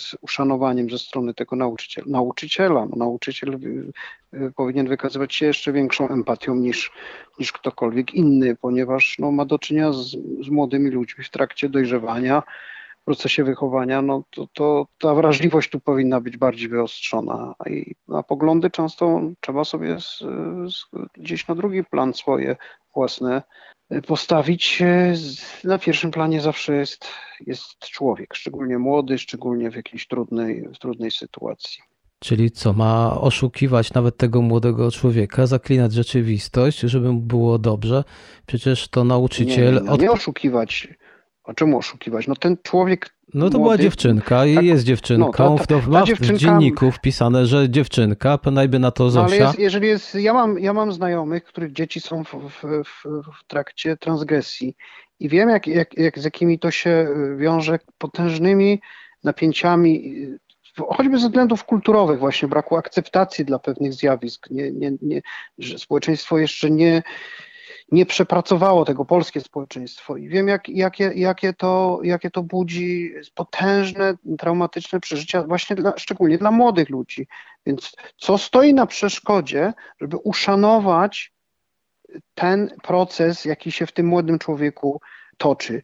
z 0.00 0.16
uszanowaniem 0.20 0.90
ze 0.90 0.98
strony 0.98 1.34
tego 1.34 1.56
nauczyciela. 1.56 2.06
Nauczyciela, 2.10 2.86
no, 2.90 2.96
nauczyciel 2.96 3.58
y, 4.34 4.52
powinien 4.56 4.88
wykazywać 4.88 5.34
się 5.34 5.46
jeszcze 5.46 5.72
większą 5.72 6.08
empatią 6.08 6.54
niż, 6.54 6.92
niż 7.38 7.52
ktokolwiek 7.52 8.14
inny, 8.14 8.56
ponieważ 8.56 9.16
no, 9.18 9.32
ma 9.32 9.44
do 9.44 9.58
czynienia 9.58 9.92
z, 9.92 10.16
z 10.44 10.48
młodymi 10.48 10.90
ludźmi 10.90 11.24
w 11.24 11.30
trakcie 11.30 11.68
dojrzewania 11.68 12.42
procesie 13.04 13.44
wychowania, 13.44 14.02
no 14.02 14.24
to, 14.30 14.46
to 14.52 14.86
ta 14.98 15.14
wrażliwość 15.14 15.70
tu 15.70 15.80
powinna 15.80 16.20
być 16.20 16.36
bardziej 16.36 16.68
wyostrzona. 16.68 17.54
I 17.66 17.94
na 18.08 18.22
poglądy 18.22 18.70
często 18.70 19.20
trzeba 19.40 19.64
sobie 19.64 20.00
z, 20.00 20.18
z, 20.74 20.86
gdzieś 21.14 21.48
na 21.48 21.54
drugi 21.54 21.84
plan 21.84 22.14
swoje 22.14 22.56
własne 22.94 23.42
postawić. 24.06 24.82
Na 25.64 25.78
pierwszym 25.78 26.10
planie 26.10 26.40
zawsze 26.40 26.76
jest, 26.76 27.06
jest 27.46 27.78
człowiek, 27.78 28.34
szczególnie 28.34 28.78
młody, 28.78 29.18
szczególnie 29.18 29.70
w 29.70 29.76
jakiejś 29.76 30.06
trudnej, 30.06 30.68
w 30.74 30.78
trudnej 30.78 31.10
sytuacji. 31.10 31.82
Czyli 32.18 32.50
co, 32.50 32.72
ma 32.72 33.20
oszukiwać 33.20 33.92
nawet 33.92 34.16
tego 34.16 34.42
młodego 34.42 34.90
człowieka, 34.90 35.46
zaklinać 35.46 35.92
rzeczywistość, 35.92 36.80
żeby 36.80 37.12
mu 37.12 37.20
było 37.20 37.58
dobrze? 37.58 38.04
Przecież 38.46 38.88
to 38.88 39.04
nauczyciel. 39.04 39.74
Nie, 39.74 39.80
nie, 39.80 39.86
no 39.86 39.96
nie 39.96 40.10
oszukiwać 40.10 40.88
a 41.50 41.54
czemu 41.54 41.78
oszukiwać? 41.78 42.26
No 42.28 42.36
ten 42.36 42.56
człowiek. 42.62 43.10
No 43.34 43.50
to 43.50 43.58
młody, 43.58 43.62
była 43.62 43.78
dziewczynka 43.78 44.46
i 44.46 44.54
tak, 44.54 44.64
jest 44.64 44.84
dziewczynką. 44.84 45.50
No, 45.50 45.58
ta, 45.58 45.66
ta, 45.66 45.80
ta, 45.92 46.02
dziewczynka, 46.02 46.34
w 46.34 46.38
dzienniku 46.38 46.90
wpisane, 46.90 47.46
że 47.46 47.70
dziewczynka, 47.70 48.38
najby 48.52 48.78
na 48.78 48.90
to 48.90 49.10
Zosia. 49.10 49.26
No, 49.26 49.34
ale 49.34 49.36
jest, 49.36 49.58
jeżeli 49.58 49.88
jest, 49.88 50.14
ja 50.14 50.34
mam, 50.34 50.58
ja 50.58 50.72
mam 50.72 50.92
znajomych, 50.92 51.44
których 51.44 51.72
dzieci 51.72 52.00
są 52.00 52.24
w, 52.24 52.28
w, 52.28 52.62
w, 52.84 53.04
w 53.40 53.44
trakcie 53.46 53.96
transgresji 53.96 54.76
i 55.20 55.28
wiem, 55.28 55.48
jak, 55.48 55.66
jak, 55.66 55.98
jak, 55.98 56.18
z 56.18 56.24
jakimi 56.24 56.58
to 56.58 56.70
się 56.70 57.08
wiąże 57.36 57.78
potężnymi 57.98 58.80
napięciami, 59.24 60.14
choćby 60.88 61.18
ze 61.18 61.26
względów 61.26 61.64
kulturowych, 61.64 62.18
właśnie 62.18 62.48
braku 62.48 62.76
akceptacji 62.76 63.44
dla 63.44 63.58
pewnych 63.58 63.92
zjawisk, 63.92 64.50
nie, 64.50 64.72
nie, 64.72 64.92
nie, 65.02 65.22
że 65.58 65.78
społeczeństwo 65.78 66.38
jeszcze 66.38 66.70
nie, 66.70 67.02
nie 67.92 68.06
przepracowało 68.06 68.84
tego 68.84 69.04
polskie 69.04 69.40
społeczeństwo 69.40 70.16
i 70.16 70.28
wiem, 70.28 70.48
jak, 70.48 70.68
jakie, 70.68 71.12
jakie, 71.14 71.52
to, 71.52 72.00
jakie 72.02 72.30
to 72.30 72.42
budzi 72.42 73.14
potężne, 73.34 74.14
traumatyczne 74.38 75.00
przeżycia, 75.00 75.42
właśnie 75.42 75.76
dla, 75.76 75.92
szczególnie 75.96 76.38
dla 76.38 76.50
młodych 76.50 76.90
ludzi. 76.90 77.26
Więc 77.66 77.96
co 78.16 78.38
stoi 78.38 78.74
na 78.74 78.86
przeszkodzie, 78.86 79.72
żeby 80.00 80.16
uszanować 80.16 81.32
ten 82.34 82.70
proces, 82.82 83.44
jaki 83.44 83.72
się 83.72 83.86
w 83.86 83.92
tym 83.92 84.06
młodym 84.06 84.38
człowieku 84.38 85.00
toczy? 85.38 85.82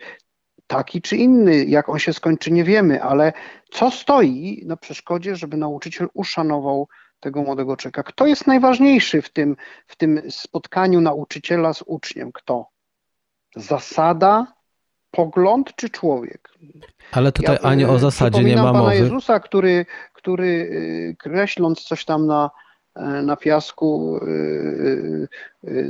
Taki 0.66 1.02
czy 1.02 1.16
inny, 1.16 1.64
jak 1.64 1.88
on 1.88 1.98
się 1.98 2.12
skończy, 2.12 2.52
nie 2.52 2.64
wiemy, 2.64 3.02
ale 3.02 3.32
co 3.70 3.90
stoi 3.90 4.62
na 4.66 4.76
przeszkodzie, 4.76 5.36
żeby 5.36 5.56
nauczyciel 5.56 6.08
uszanował 6.14 6.88
tego 7.20 7.42
młodego 7.42 7.76
człowieka. 7.76 8.02
Kto 8.02 8.26
jest 8.26 8.46
najważniejszy 8.46 9.22
w 9.22 9.30
tym, 9.30 9.56
w 9.86 9.96
tym 9.96 10.22
spotkaniu 10.30 11.00
nauczyciela 11.00 11.72
z 11.72 11.82
uczniem? 11.86 12.32
Kto? 12.32 12.66
Zasada, 13.56 14.46
pogląd 15.10 15.74
czy 15.76 15.90
człowiek? 15.90 16.50
Ale 17.12 17.32
tutaj 17.32 17.58
ja, 17.62 17.68
ani 17.68 17.84
o 17.84 17.98
zasadzie 17.98 18.44
nie 18.44 18.56
ma 18.56 18.62
pana 18.62 18.78
mowy. 18.78 18.96
Jezusa, 18.96 19.40
który, 19.40 19.86
który 20.12 20.46
y, 20.46 21.16
kreśląc 21.18 21.82
coś 21.82 22.04
tam 22.04 22.26
na, 22.26 22.50
y, 22.96 23.00
na 23.22 23.36
piasku, 23.36 24.20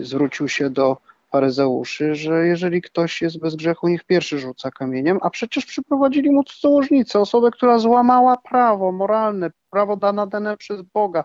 zwrócił 0.01 0.49
się 0.49 0.71
do 0.71 0.97
faryzeuszy, 1.31 2.15
że 2.15 2.47
jeżeli 2.47 2.83
ktoś 2.83 3.23
jest 3.23 3.41
bez 3.41 3.57
grzechu, 3.57 3.89
niech 3.89 4.05
pierwszy 4.05 4.39
rzuca 4.39 4.71
kamieniem, 4.71 5.19
a 5.23 5.31
przecież 5.31 5.67
przyprowadzili 5.67 6.31
mu 6.31 6.45
cudzołożnicę, 6.45 7.21
osobę, 7.21 7.51
która 7.51 7.79
złamała 7.79 8.37
prawo 8.37 8.93
moralne, 8.93 9.51
prawo 9.71 9.97
dane, 9.97 10.57
przez 10.57 10.83
Boga 10.83 11.25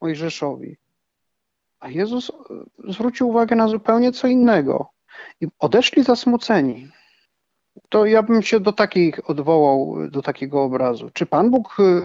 Mojżeszowi. 0.00 0.76
A 1.80 1.88
Jezus 1.88 2.30
e, 2.30 2.34
zwrócił 2.92 3.28
uwagę 3.28 3.56
na 3.56 3.68
zupełnie 3.68 4.12
co 4.12 4.28
innego 4.28 4.90
i 5.40 5.46
odeszli 5.58 6.02
zasmuceni. 6.02 6.88
To 7.88 8.06
ja 8.06 8.22
bym 8.22 8.42
się 8.42 8.60
do 8.60 8.72
takich 8.72 9.30
odwołał, 9.30 9.96
do 10.10 10.22
takiego 10.22 10.62
obrazu. 10.62 11.10
Czy 11.12 11.26
Pan 11.26 11.50
Bóg 11.50 11.76
e, 11.80 12.02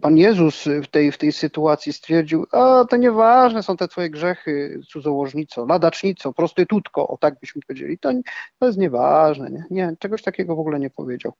Pan 0.00 0.16
Jezus 0.16 0.64
w 0.82 0.86
tej, 0.86 1.12
w 1.12 1.18
tej 1.18 1.32
sytuacji 1.32 1.92
stwierdził, 1.92 2.46
a 2.52 2.84
to 2.90 2.96
nieważne 2.96 3.62
są 3.62 3.76
te 3.76 3.88
twoje 3.88 4.10
grzechy, 4.10 4.80
cudzołożnico, 4.88 5.66
ladacznico, 5.66 6.32
prostytutko, 6.32 7.08
o 7.08 7.16
tak 7.16 7.40
byśmy 7.40 7.62
powiedzieli, 7.62 7.98
to, 7.98 8.10
to 8.58 8.66
jest 8.66 8.78
nieważne, 8.78 9.50
nie? 9.50 9.64
nie, 9.70 9.96
czegoś 9.98 10.22
takiego 10.22 10.56
w 10.56 10.60
ogóle 10.60 10.80
nie 10.80 10.90
powiedział. 10.90 11.32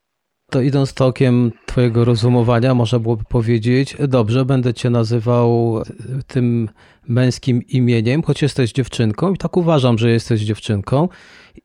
To 0.51 0.61
idąc 0.61 0.95
tokiem 0.95 1.53
Twojego 1.67 2.05
rozumowania, 2.05 2.75
można 2.75 2.99
byłoby 2.99 3.25
powiedzieć: 3.25 3.97
Dobrze, 4.09 4.45
będę 4.45 4.75
Cię 4.75 4.91
nazywał 4.91 5.83
tym 6.27 6.69
męskim 7.09 7.63
imieniem, 7.63 8.23
choć 8.23 8.43
jesteś 8.43 8.73
dziewczynką, 8.73 9.33
i 9.33 9.39
tak 9.39 9.57
uważam, 9.57 9.99
że 9.99 10.11
jesteś 10.11 10.41
dziewczynką, 10.41 11.09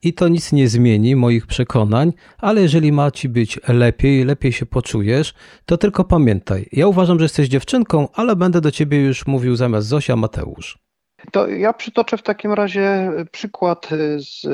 i 0.04 0.14
to 0.14 0.28
nic 0.28 0.52
nie 0.52 0.68
zmieni 0.68 1.16
moich 1.16 1.48
przekonań, 1.48 2.14
ale 2.38 2.62
jeżeli 2.62 2.92
ma 2.92 3.12
Ci 3.12 3.30
być 3.30 3.60
lepiej, 3.68 4.26
lepiej 4.26 4.52
się 4.52 4.66
poczujesz, 4.66 5.34
to 5.66 5.78
tylko 5.78 6.04
pamiętaj: 6.04 6.70
Ja 6.72 6.88
uważam, 6.88 7.20
że 7.20 7.26
jesteś 7.26 7.48
dziewczynką, 7.48 8.08
ale 8.14 8.36
będę 8.36 8.62
do 8.62 8.72
Ciebie 8.72 9.02
już 9.02 9.28
mówił 9.28 9.56
zamiast 9.56 9.88
Zosia 9.88 10.16
Mateusz. 10.16 10.91
To 11.32 11.48
ja 11.48 11.74
przytoczę 11.74 12.18
w 12.18 12.24
takim 12.24 12.54
razie 12.54 13.12
przykład 13.32 13.90
z 14.18 14.48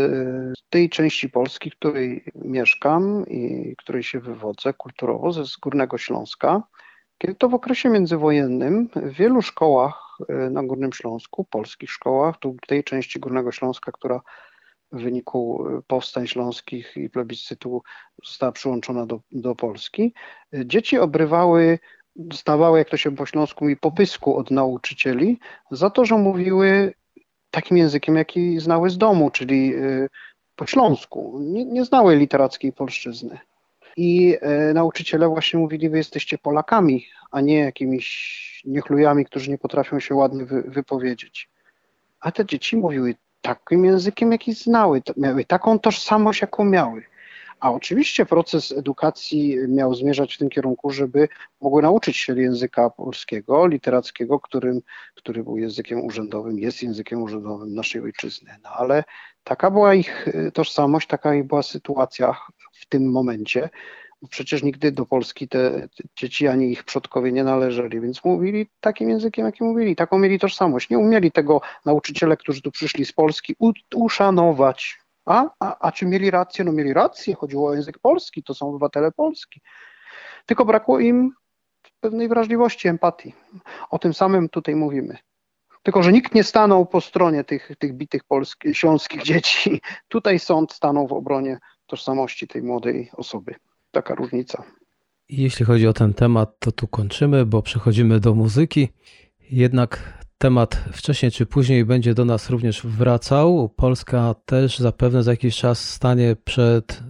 tej 0.69 0.89
części 0.89 1.29
Polski, 1.29 1.69
w 1.69 1.75
której 1.75 2.23
mieszkam 2.35 3.25
i 3.27 3.75
której 3.77 4.03
się 4.03 4.19
wywodzę 4.19 4.73
kulturowo, 4.73 5.31
ze 5.31 5.43
Górnego 5.61 5.97
Śląska. 5.97 6.63
Kiedy 7.17 7.35
to 7.35 7.49
w 7.49 7.53
okresie 7.53 7.89
międzywojennym 7.89 8.89
w 8.95 9.13
wielu 9.13 9.41
szkołach 9.41 10.17
e, 10.29 10.49
na 10.49 10.63
Górnym 10.63 10.93
Śląsku, 10.93 11.45
polskich 11.45 11.91
szkołach, 11.91 12.37
tu 12.37 12.55
tej 12.67 12.83
części 12.83 13.19
Górnego 13.19 13.51
Śląska, 13.51 13.91
która 13.91 14.21
w 14.91 15.01
wyniku 15.01 15.67
e, 15.67 15.81
powstań 15.87 16.27
śląskich 16.27 16.97
i 16.97 17.09
plebiscytu 17.09 17.83
została 18.23 18.51
przyłączona 18.51 19.05
do, 19.05 19.19
do 19.31 19.55
Polski, 19.55 20.13
e, 20.53 20.65
dzieci 20.65 20.99
obrywały 20.99 21.79
dostawały, 22.17 22.79
jak 22.79 22.89
to 22.89 22.97
się 22.97 23.15
po 23.15 23.25
śląsku 23.25 23.65
mówi, 23.65 23.77
popysku 23.77 24.37
od 24.37 24.51
nauczycieli 24.51 25.39
za 25.71 25.89
to, 25.89 26.05
że 26.05 26.17
mówiły 26.17 26.93
takim 27.51 27.77
językiem, 27.77 28.15
jaki 28.15 28.59
znały 28.59 28.89
z 28.89 28.97
domu, 28.97 29.31
czyli 29.31 29.75
y, 29.75 30.09
po 30.55 30.65
śląsku. 30.65 31.39
Nie, 31.41 31.65
nie 31.65 31.85
znały 31.85 32.15
literackiej 32.15 32.73
polszczyzny. 32.73 33.39
I 33.97 34.37
e, 34.41 34.73
nauczyciele 34.73 35.27
właśnie 35.27 35.59
mówili, 35.59 35.89
wy 35.89 35.97
jesteście 35.97 36.37
Polakami, 36.37 37.05
a 37.31 37.41
nie 37.41 37.59
jakimiś 37.59 38.61
niechlujami, 38.65 39.25
którzy 39.25 39.51
nie 39.51 39.57
potrafią 39.57 39.99
się 39.99 40.15
ładnie 40.15 40.45
wy, 40.45 40.61
wypowiedzieć. 40.61 41.49
A 42.19 42.31
te 42.31 42.45
dzieci 42.45 42.77
mówiły 42.77 43.15
takim 43.41 43.85
językiem, 43.85 44.31
jaki 44.31 44.53
znały, 44.53 45.01
miały 45.17 45.45
taką 45.45 45.79
tożsamość, 45.79 46.41
jaką 46.41 46.65
miały. 46.65 47.03
A 47.59 47.71
oczywiście 47.71 48.25
proces 48.25 48.71
edukacji 48.71 49.57
miał 49.67 49.95
zmierzać 49.95 50.35
w 50.35 50.37
tym 50.37 50.49
kierunku, 50.49 50.91
żeby 50.91 51.27
mogły 51.61 51.81
nauczyć 51.81 52.17
się 52.17 52.41
języka 52.41 52.89
polskiego, 52.89 53.67
literackiego, 53.67 54.39
którym, 54.39 54.81
który 55.15 55.43
był 55.43 55.57
językiem 55.57 56.05
urzędowym, 56.05 56.59
jest 56.59 56.83
językiem 56.83 57.23
urzędowym 57.23 57.75
naszej 57.75 58.01
ojczyzny. 58.01 58.51
No 58.63 58.69
ale 58.69 59.03
taka 59.43 59.71
była 59.71 59.93
ich 59.93 60.27
tożsamość, 60.53 61.07
taka 61.07 61.35
ich 61.35 61.43
była 61.43 61.63
sytuacja 61.63 62.35
w 62.71 62.85
tym 62.85 63.11
momencie. 63.11 63.69
Przecież 64.29 64.63
nigdy 64.63 64.91
do 64.91 65.05
Polski 65.05 65.47
te 65.47 65.87
dzieci 66.15 66.47
ani 66.47 66.71
ich 66.71 66.83
przodkowie 66.83 67.31
nie 67.31 67.43
należeli, 67.43 68.01
więc 68.01 68.23
mówili 68.23 68.69
takim 68.79 69.09
językiem, 69.09 69.45
jakim 69.45 69.67
mówili. 69.67 69.95
Taką 69.95 70.19
mieli 70.19 70.39
tożsamość. 70.39 70.89
Nie 70.89 70.99
umieli 70.99 71.31
tego 71.31 71.61
nauczyciele, 71.85 72.37
którzy 72.37 72.61
tu 72.61 72.71
przyszli 72.71 73.05
z 73.05 73.13
Polski, 73.13 73.55
uszanować. 73.95 74.99
A, 75.27 75.49
a, 75.59 75.77
a 75.79 75.91
czy 75.91 76.05
mieli 76.05 76.31
rację? 76.31 76.65
No 76.65 76.71
mieli 76.71 76.93
rację, 76.93 77.35
chodziło 77.35 77.69
o 77.69 77.73
język 77.73 77.99
polski, 77.99 78.43
to 78.43 78.53
są 78.53 78.69
obywatele 78.69 79.11
Polski. 79.11 79.61
Tylko 80.45 80.65
brakło 80.65 80.99
im 80.99 81.31
pewnej 81.99 82.27
wrażliwości, 82.27 82.87
empatii. 82.87 83.33
O 83.89 83.99
tym 83.99 84.13
samym 84.13 84.49
tutaj 84.49 84.75
mówimy. 84.75 85.17
Tylko, 85.83 86.03
że 86.03 86.11
nikt 86.11 86.35
nie 86.35 86.43
stanął 86.43 86.85
po 86.85 87.01
stronie 87.01 87.43
tych, 87.43 87.71
tych 87.79 87.93
bitych 87.93 88.23
polskich, 88.23 88.77
śląskich 88.77 89.23
dzieci. 89.23 89.81
Tutaj 90.07 90.39
sąd 90.39 90.73
stanął 90.73 91.07
w 91.07 91.13
obronie 91.13 91.59
tożsamości 91.85 92.47
tej 92.47 92.63
młodej 92.63 93.09
osoby. 93.13 93.55
Taka 93.91 94.15
różnica. 94.15 94.63
Jeśli 95.29 95.65
chodzi 95.65 95.87
o 95.87 95.93
ten 95.93 96.13
temat, 96.13 96.59
to 96.59 96.71
tu 96.71 96.87
kończymy, 96.87 97.45
bo 97.45 97.61
przechodzimy 97.61 98.19
do 98.19 98.33
muzyki. 98.33 98.89
Jednak 99.51 100.16
temat 100.37 100.83
wcześniej 100.93 101.31
czy 101.31 101.45
później 101.45 101.85
będzie 101.85 102.13
do 102.13 102.25
nas 102.25 102.49
również 102.49 102.81
wracał. 102.83 103.69
Polska 103.75 104.35
też 104.45 104.79
zapewne 104.79 105.23
za 105.23 105.31
jakiś 105.31 105.57
czas 105.57 105.89
stanie 105.89 106.35
przed 106.43 107.03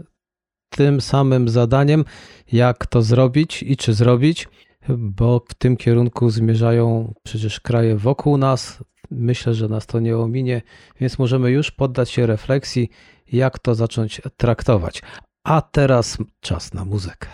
tym 0.70 1.02
samym 1.02 1.50
zadaniem, 1.50 2.06
jak 2.52 2.86
to 2.86 3.02
zrobić 3.02 3.64
i 3.64 3.78
czy 3.78 3.94
zrobić, 3.94 4.48
bo 4.90 5.42
w 5.50 5.54
tym 5.54 5.78
kierunku 5.78 6.30
zmierzają 6.30 7.14
przecież 7.24 7.60
kraje 7.60 7.96
wokół 7.96 8.38
nas. 8.38 8.84
Myślę, 9.12 9.54
że 9.54 9.68
nas 9.68 9.86
to 9.86 10.00
nie 10.00 10.18
ominie, 10.18 10.62
więc 11.00 11.20
możemy 11.20 11.52
już 11.52 11.72
poddać 11.72 12.10
się 12.10 12.26
refleksji, 12.26 12.90
jak 13.32 13.60
to 13.60 13.76
zacząć 13.76 14.22
traktować. 14.38 15.02
A 15.44 15.62
teraz 15.62 16.18
czas 16.40 16.74
na 16.74 16.86
muzykę. 16.86 17.28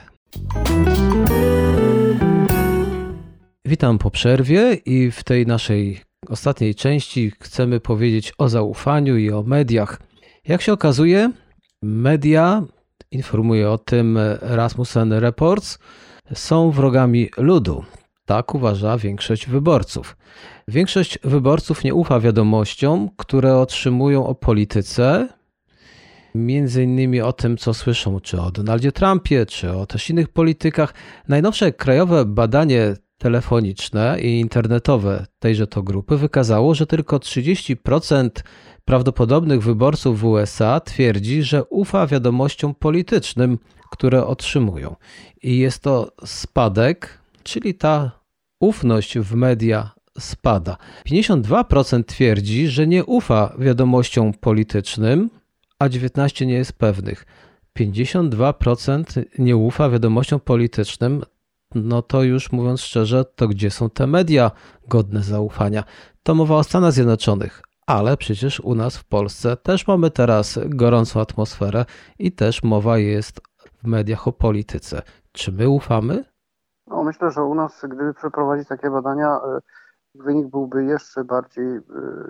Witam 3.65 3.97
po 3.97 4.11
przerwie 4.11 4.73
i 4.73 5.11
w 5.11 5.23
tej 5.23 5.47
naszej 5.47 6.01
ostatniej 6.29 6.75
części 6.75 7.31
chcemy 7.41 7.79
powiedzieć 7.79 8.33
o 8.37 8.49
zaufaniu 8.49 9.17
i 9.17 9.31
o 9.31 9.43
mediach. 9.43 10.01
Jak 10.47 10.61
się 10.61 10.73
okazuje, 10.73 11.31
media, 11.81 12.63
informuje 13.11 13.69
o 13.69 13.77
tym 13.77 14.19
Rasmussen 14.41 15.13
Reports, 15.13 15.79
są 16.33 16.71
wrogami 16.71 17.29
ludu. 17.37 17.83
Tak 18.25 18.55
uważa 18.55 18.97
większość 18.97 19.47
wyborców. 19.47 20.17
Większość 20.67 21.19
wyborców 21.23 21.83
nie 21.83 21.93
ufa 21.93 22.19
wiadomościom, 22.19 23.09
które 23.17 23.57
otrzymują 23.57 24.27
o 24.27 24.35
polityce, 24.35 25.27
między 26.35 26.83
innymi 26.83 27.21
o 27.21 27.33
tym, 27.33 27.57
co 27.57 27.73
słyszą, 27.73 28.19
czy 28.19 28.41
o 28.41 28.51
Donaldzie 28.51 28.91
Trumpie, 28.91 29.45
czy 29.45 29.71
o 29.71 29.85
też 29.85 30.09
innych 30.09 30.29
politykach. 30.29 30.93
Najnowsze 31.27 31.73
krajowe 31.73 32.25
badanie 32.25 32.95
telefoniczne 33.17 34.17
i 34.21 34.39
internetowe 34.39 35.25
tejże 35.39 35.67
to 35.67 35.83
grupy 35.83 36.17
wykazało, 36.17 36.75
że 36.75 36.87
tylko 36.87 37.17
30% 37.17 38.29
prawdopodobnych 38.85 39.63
wyborców 39.63 40.19
w 40.19 40.25
USA 40.25 40.79
twierdzi, 40.79 41.43
że 41.43 41.63
ufa 41.63 42.07
wiadomościom 42.07 42.75
politycznym, 42.75 43.59
które 43.91 44.25
otrzymują. 44.25 44.95
I 45.43 45.57
jest 45.57 45.83
to 45.83 46.11
spadek, 46.25 47.19
czyli 47.43 47.75
ta 47.75 48.11
ufność 48.59 49.19
w 49.19 49.35
media 49.35 49.91
spada. 50.19 50.77
52% 51.07 52.03
twierdzi, 52.03 52.67
że 52.67 52.87
nie 52.87 53.05
ufa 53.05 53.53
wiadomościom 53.59 54.33
politycznym, 54.33 55.29
a 55.79 55.89
19% 55.89 56.45
nie 56.45 56.53
jest 56.53 56.73
pewnych. 56.73 57.25
52% 57.79 59.23
nie 59.39 59.57
ufa 59.57 59.89
wiadomościom 59.89 60.39
politycznym, 60.39 61.23
no 61.75 62.01
to 62.01 62.23
już 62.23 62.51
mówiąc 62.51 62.81
szczerze, 62.81 63.25
to 63.25 63.47
gdzie 63.47 63.71
są 63.71 63.89
te 63.89 64.07
media 64.07 64.51
godne 64.87 65.21
zaufania? 65.21 65.83
To 66.23 66.35
mowa 66.35 66.55
o 66.55 66.63
Stanach 66.63 66.91
Zjednoczonych, 66.91 67.61
ale 67.87 68.17
przecież 68.17 68.59
u 68.59 68.75
nas 68.75 68.97
w 68.97 69.05
Polsce 69.05 69.57
też 69.57 69.87
mamy 69.87 70.11
teraz 70.11 70.59
gorącą 70.65 71.21
atmosferę 71.21 71.85
i 72.19 72.31
też 72.31 72.63
mowa 72.63 72.97
jest 72.97 73.41
w 73.83 73.87
mediach 73.87 74.27
o 74.27 74.31
polityce. 74.31 75.01
Czy 75.31 75.51
my 75.51 75.69
ufamy? 75.69 76.25
No, 76.87 77.03
myślę, 77.03 77.31
że 77.31 77.43
u 77.43 77.55
nas, 77.55 77.85
gdyby 77.89 78.13
przeprowadzić 78.13 78.67
takie 78.67 78.89
badania, 78.89 79.27
e, 79.27 79.59
wynik 80.15 80.47
byłby 80.47 80.85
jeszcze 80.85 81.23
bardziej 81.23 81.65
e, 81.65 81.81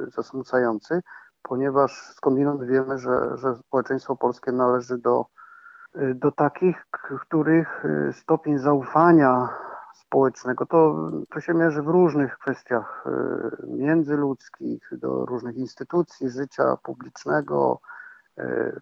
zasmucający, 0.08 1.02
ponieważ 1.44 1.92
skądinąd 2.16 2.64
wiemy, 2.64 2.98
że, 2.98 3.38
że 3.38 3.56
społeczeństwo 3.56 4.16
polskie 4.16 4.52
należy 4.52 4.98
do 4.98 5.26
do 6.16 6.32
takich, 6.32 6.86
których 7.22 7.86
y, 7.86 8.14
stopień 8.14 8.58
zaufania 8.58 9.50
społecznego 9.96 10.66
to, 10.66 11.12
to 11.34 11.42
się 11.42 11.54
mierzy 11.54 11.82
w 11.82 11.88
różnych 11.88 12.38
kwestiach 12.38 13.06
y, 13.08 13.68
międzyludzkich, 13.68 14.90
do 14.92 15.26
różnych 15.26 15.56
instytucji 15.56 16.30
życia 16.30 16.78
publicznego, 16.84 17.80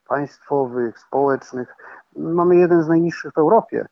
państwowych, 0.07 0.99
społecznych. 0.99 1.75
Mamy 2.15 2.55
jeden 2.55 2.83
z 2.83 2.87
najniższych 2.87 3.33
w 3.33 3.37
Europie. 3.37 3.85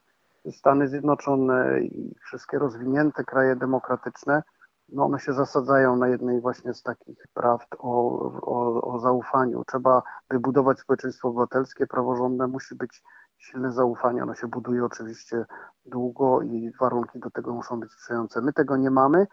Stany 0.52 0.88
Zjednoczone 0.88 1.82
i 1.82 2.16
wszystkie 2.22 2.60
rozwinięte 2.60 3.24
kraje 3.24 3.56
demokratyczne 3.56 4.44
no 4.92 5.06
one 5.06 5.20
się 5.20 5.34
zasadzają 5.34 5.96
na 5.96 6.08
jednej 6.08 6.42
właśnie 6.42 6.74
z 6.74 6.84
takich 6.84 7.28
prawd 7.34 7.76
o, 7.80 8.20
o, 8.42 8.82
o 8.94 9.00
zaufaniu. 9.00 9.64
Trzeba 9.68 10.04
wybudować 10.30 10.80
społeczeństwo 10.80 11.28
obywatelskie, 11.28 11.88
praworządne, 11.88 12.48
musi 12.48 12.76
być 12.76 13.04
silne 13.38 13.72
zaufanie. 13.72 14.24
Ono 14.24 14.36
się 14.36 14.48
buduje 14.48 14.86
oczywiście 14.86 15.46
długo 15.86 16.42
i 16.42 16.72
warunki 16.80 17.20
do 17.20 17.32
tego 17.32 17.54
muszą 17.54 17.80
być 17.80 17.92
sprzyjające. 17.92 18.42
My 18.42 18.54
tego 18.54 18.78
nie 18.78 18.92
mamy, 18.92 19.28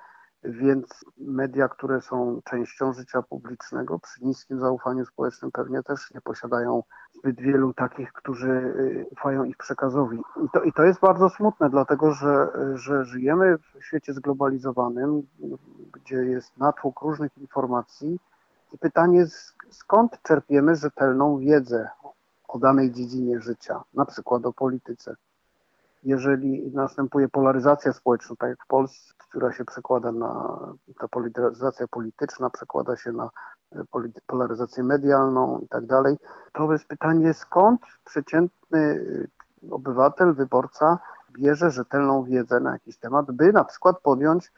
więc 0.47 1.05
media, 1.19 1.69
które 1.69 2.01
są 2.01 2.41
częścią 2.45 2.93
życia 2.93 3.23
publicznego, 3.23 3.99
przy 3.99 4.25
niskim 4.25 4.61
zaufaniu 4.61 5.05
społecznym 5.05 5.53
pewnie 5.53 5.83
też 5.83 6.11
nie 6.15 6.21
posiadają 6.21 6.83
zbyt 7.13 7.41
wielu 7.41 7.75
takich, 7.75 8.13
którzy 8.13 8.51
y, 8.51 9.07
ufają 9.11 9.45
ich 9.45 9.57
przekazowi. 9.57 10.19
I 10.45 10.49
to, 10.53 10.63
i 10.63 10.73
to 10.73 10.83
jest 10.83 11.01
bardzo 11.01 11.29
smutne, 11.29 11.71
dlatego 11.71 12.13
że, 12.13 12.49
że 12.75 13.05
żyjemy 13.05 13.59
w 13.59 13.85
świecie 13.85 14.13
zglobalizowanym, 14.13 15.23
gdzie 15.93 16.17
jest 16.17 16.57
natłok 16.59 17.01
różnych 17.01 17.39
informacji 17.39 18.19
i 18.73 18.79
pytanie, 18.79 19.27
skąd 19.71 20.23
czerpiemy 20.23 20.77
rzetelną 20.77 21.39
wiedzę 21.39 21.89
o 22.49 22.59
danej 22.59 22.93
dziedzinie 22.93 23.41
życia, 23.41 23.83
na 23.95 24.05
przykład 24.05 24.47
o 24.47 24.53
polityce 24.53 25.17
jeżeli 26.07 26.71
następuje 26.75 27.29
polaryzacja 27.29 27.93
społeczna, 27.93 28.37
tak 28.39 28.51
jak 28.51 28.65
w 28.65 28.67
Polsce, 28.67 29.15
która 29.19 29.53
się 29.53 29.65
przekłada 29.65 30.13
na, 30.13 30.59
ta 31.01 31.09
polaryzacja 31.09 31.89
polityczna 31.89 32.51
przekłada 32.51 32.97
się 32.97 33.13
na 33.13 33.31
e, 33.73 33.85
polaryzację 34.27 34.85
medialną 34.85 35.59
i 35.59 35.69
tak 35.69 35.87
dalej, 35.87 36.17
to 36.53 36.73
jest 36.73 36.87
pytanie, 36.89 37.35
skąd 37.35 37.81
przeciętny 38.05 39.07
e, 39.63 39.71
obywatel, 39.71 40.35
wyborca 40.35 40.99
bierze 41.33 41.71
rzetelną 41.71 42.25
wiedzę 42.25 42.61
na 42.61 42.73
jakiś 42.73 42.97
temat, 42.97 43.33
by 43.33 43.53
na 43.53 43.65
przykład 43.65 44.01
podjąć 44.01 44.53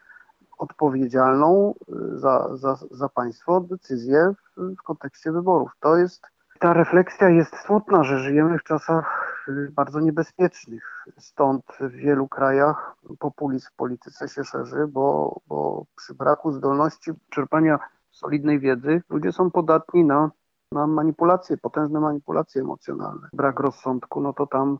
odpowiedzialną 0.57 1.73
e, 1.73 2.17
za, 2.17 2.57
za, 2.57 2.77
za 2.91 3.09
państwo 3.09 3.61
decyzję 3.61 4.33
w, 4.57 4.75
w 4.75 4.83
kontekście 4.83 5.31
wyborów. 5.31 5.71
To 5.79 5.97
jest 5.97 6.21
ta 6.59 6.73
refleksja 6.73 7.29
jest 7.29 7.55
smutna, 7.57 8.03
że 8.03 8.19
żyjemy 8.19 8.57
w 8.59 8.63
czasach 8.63 9.35
y, 9.47 9.71
bardzo 9.71 9.99
niebezpiecznych. 9.99 11.05
Stąd 11.17 11.65
w 11.79 11.91
wielu 11.91 12.27
krajach 12.27 12.95
populizm 13.19 13.67
w 13.67 13.75
polityce 13.75 14.27
się 14.27 14.43
szerzy, 14.43 14.87
bo, 14.87 15.39
bo 15.47 15.85
przy 15.95 16.13
braku 16.13 16.51
zdolności 16.51 17.11
czerpania 17.29 17.79
solidnej 18.11 18.59
wiedzy 18.59 19.01
ludzie 19.09 19.31
są 19.31 19.51
podatni 19.51 20.05
na, 20.05 20.31
na 20.71 20.87
manipulacje, 20.87 21.57
potężne 21.57 21.99
manipulacje 21.99 22.61
emocjonalne. 22.61 23.27
Brak 23.33 23.59
rozsądku, 23.59 24.21
no 24.21 24.33
to 24.33 24.47
tam, 24.47 24.77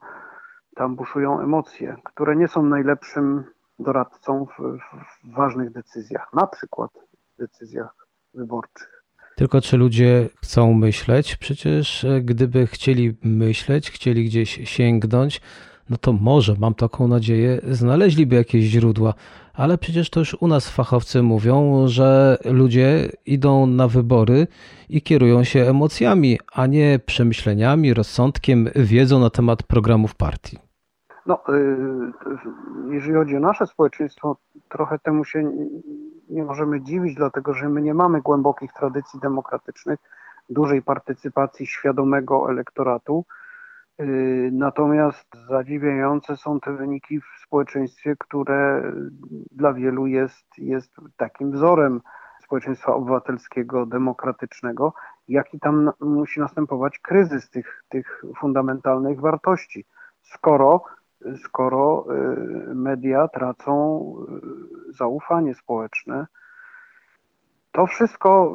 tam 0.75 0.95
buszują 0.95 1.39
emocje, 1.39 1.95
które 2.03 2.35
nie 2.35 2.47
są 2.47 2.63
najlepszym 2.63 3.43
doradcą 3.79 4.45
w, 4.45 4.77
w 5.23 5.35
ważnych 5.35 5.71
decyzjach, 5.71 6.33
na 6.33 6.47
przykład 6.47 6.91
w 7.35 7.37
decyzjach 7.37 8.07
wyborczych. 8.33 8.98
Tylko 9.39 9.61
czy 9.61 9.77
ludzie 9.77 10.29
chcą 10.41 10.73
myśleć? 10.73 11.35
Przecież 11.35 12.03
e, 12.03 12.21
gdyby 12.21 12.67
chcieli 12.67 13.17
myśleć, 13.23 13.91
chcieli 13.91 14.25
gdzieś 14.25 14.69
sięgnąć, 14.69 15.41
no 15.89 15.97
to 15.97 16.13
może, 16.13 16.55
mam 16.59 16.73
taką 16.73 17.07
nadzieję, 17.07 17.59
znaleźliby 17.71 18.35
jakieś 18.35 18.63
źródła. 18.63 19.13
Ale 19.53 19.77
przecież 19.77 20.09
to 20.09 20.19
już 20.19 20.37
u 20.39 20.47
nas 20.47 20.69
fachowcy 20.69 21.23
mówią, 21.23 21.87
że 21.87 22.37
ludzie 22.45 23.09
idą 23.25 23.65
na 23.65 23.87
wybory 23.87 24.47
i 24.89 25.01
kierują 25.01 25.43
się 25.43 25.59
emocjami, 25.59 26.39
a 26.53 26.67
nie 26.67 26.99
przemyśleniami, 27.05 27.93
rozsądkiem, 27.93 28.69
wiedzą 28.75 29.19
na 29.19 29.29
temat 29.29 29.63
programów 29.63 30.15
partii. 30.15 30.57
No, 31.25 31.43
y, 31.49 32.93
jeżeli 32.93 33.13
chodzi 33.13 33.35
o 33.35 33.39
nasze 33.39 33.67
społeczeństwo, 33.67 34.37
trochę 34.69 34.99
temu 34.99 35.25
się 35.25 35.51
nie 36.29 36.43
możemy 36.43 36.81
dziwić, 36.81 37.15
dlatego 37.15 37.53
że 37.53 37.69
my 37.69 37.81
nie 37.81 37.93
mamy 37.93 38.21
głębokich 38.21 38.73
tradycji 38.73 39.19
demokratycznych, 39.19 39.99
dużej 40.49 40.81
partycypacji 40.81 41.65
świadomego 41.67 42.49
elektoratu. 42.51 43.25
Y, 44.01 44.49
natomiast 44.53 45.27
zadziwiające 45.49 46.37
są 46.37 46.59
te 46.59 46.73
wyniki 46.73 47.21
w 47.21 47.43
społeczeństwie, 47.45 48.15
które 48.19 48.91
dla 49.51 49.73
wielu 49.73 50.07
jest, 50.07 50.57
jest 50.57 50.91
takim 51.17 51.51
wzorem 51.51 52.01
społeczeństwa 52.43 52.93
obywatelskiego, 52.93 53.85
demokratycznego, 53.85 54.93
jaki 55.27 55.59
tam 55.59 55.91
musi 55.99 56.39
następować 56.39 56.99
kryzys 56.99 57.49
tych, 57.49 57.83
tych 57.89 58.23
fundamentalnych 58.37 59.19
wartości. 59.19 59.85
Skoro, 60.21 60.83
skoro 61.45 62.05
y, 62.11 62.75
media 62.75 63.27
tracą 63.27 64.03
y, 64.89 64.93
zaufanie 64.93 65.55
społeczne, 65.55 66.27
to 67.71 67.85
wszystko 67.85 68.53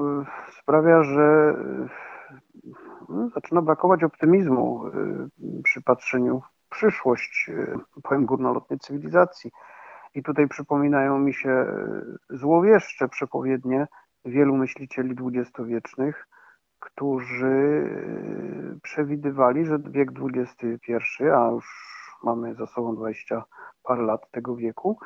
sprawia, 0.61 1.03
że 1.03 1.55
no, 3.09 3.29
zaczyna 3.29 3.63
brakować 3.63 4.05
optymizmu 4.05 4.87
y, 4.87 5.63
przy 5.63 5.83
patrzeniu 5.83 6.41
w 6.41 6.69
przyszłość, 6.69 7.47
y, 7.49 7.77
powiem 8.03 8.27
górnolotnej 8.27 8.79
cywilizacji. 8.79 9.51
I 10.15 10.23
tutaj 10.23 10.49
przypominają 10.49 11.19
mi 11.19 11.35
się 11.35 11.67
y, 12.31 12.37
złowieszcze 12.37 13.09
przepowiednie 13.09 13.87
wielu 14.25 14.57
myślicieli 14.57 15.15
dwudziestowiecznych, 15.15 16.29
którzy 16.81 17.89
przewidywali, 18.83 19.67
że 19.67 19.79
wiek 19.79 20.09
XXI, 20.35 21.25
a 21.37 21.51
już 21.51 21.94
mamy 22.25 22.55
za 22.55 22.67
sobą 22.67 22.97
20 22.97 23.45
parę 23.83 24.03
lat 24.03 24.31
tego 24.31 24.57
wieku, 24.57 24.99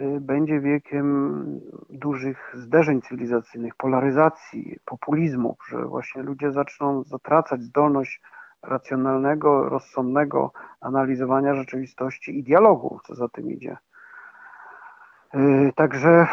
Y, 0.00 0.20
będzie 0.20 0.60
wiekiem 0.60 1.60
dużych 1.90 2.52
zderzeń 2.54 3.02
cywilizacyjnych, 3.02 3.74
polaryzacji, 3.74 4.78
populizmu, 4.84 5.56
że 5.68 5.84
właśnie 5.84 6.22
ludzie 6.22 6.52
zaczną 6.52 7.04
zatracać 7.04 7.62
zdolność 7.62 8.20
racjonalnego, 8.62 9.68
rozsądnego 9.68 10.52
analizowania 10.80 11.54
rzeczywistości 11.54 12.38
i 12.38 12.42
dialogu, 12.42 13.00
co 13.04 13.14
za 13.14 13.28
tym 13.28 13.50
idzie. 13.50 13.76
Y, 15.34 15.72
także 15.76 16.26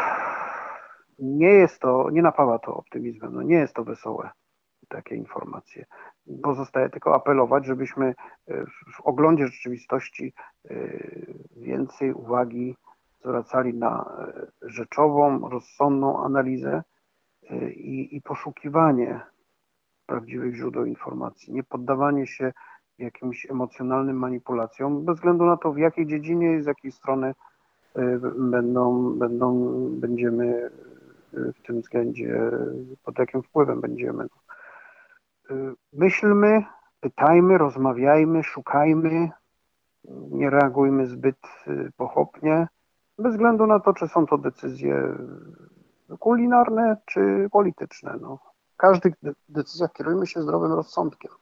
nie 1.18 1.50
jest 1.50 1.78
to, 1.80 2.10
nie 2.10 2.22
napawa 2.22 2.58
to 2.58 2.74
optymizmem, 2.74 3.34
no 3.34 3.42
nie 3.42 3.56
jest 3.56 3.74
to 3.74 3.84
wesołe, 3.84 4.30
takie 4.88 5.14
informacje. 5.14 5.86
Pozostaje 6.42 6.90
tylko 6.90 7.14
apelować, 7.14 7.66
żebyśmy 7.66 8.06
y, 8.06 8.64
w 8.94 9.00
oglądzie 9.00 9.46
rzeczywistości 9.46 10.32
więcej 11.56 12.12
uwagi 12.12 12.76
zwracali 13.24 13.74
na 13.74 14.04
e, 14.04 14.46
rzeczową, 14.62 15.48
rozsądną 15.48 16.24
analizę 16.24 16.82
e, 17.50 17.70
i, 17.70 18.16
i 18.16 18.22
poszukiwanie 18.22 19.20
prawdziwych 20.06 20.54
źródeł 20.54 20.84
informacji, 20.84 21.52
nie 21.52 21.62
poddawanie 21.62 22.26
się 22.26 22.52
jakimś 22.98 23.50
emocjonalnym 23.50 24.16
manipulacjom, 24.16 25.04
bez 25.04 25.16
względu 25.16 25.44
na 25.44 25.56
to, 25.56 25.72
w 25.72 25.78
jakiej 25.78 26.06
dziedzinie 26.06 26.56
i 26.56 26.62
z 26.62 26.66
jakiej 26.66 26.92
strony 26.92 27.34
e, 27.94 28.18
będą, 28.38 29.14
będą, 29.18 29.68
będziemy 29.90 30.70
w 31.32 31.66
tym 31.66 31.80
względzie, 31.80 32.50
pod 33.04 33.18
jakim 33.18 33.42
wpływem 33.42 33.80
będziemy. 33.80 34.26
Myślmy, 35.92 36.64
pytajmy, 37.00 37.58
rozmawiajmy, 37.58 38.42
szukajmy, 38.42 39.30
nie 40.30 40.50
reagujmy 40.50 41.06
zbyt 41.06 41.38
pochopnie, 41.96 42.68
bez 43.18 43.32
względu 43.32 43.66
na 43.66 43.80
to, 43.80 43.94
czy 43.94 44.08
są 44.08 44.26
to 44.26 44.38
decyzje 44.38 45.02
kulinarne, 46.18 46.96
czy 47.06 47.48
polityczne. 47.52 48.14
No. 48.20 48.38
W 48.74 48.76
każdych 48.76 49.14
decyzjach 49.48 49.92
kierujmy 49.92 50.26
się 50.26 50.42
zdrowym 50.42 50.72
rozsądkiem. 50.72 51.32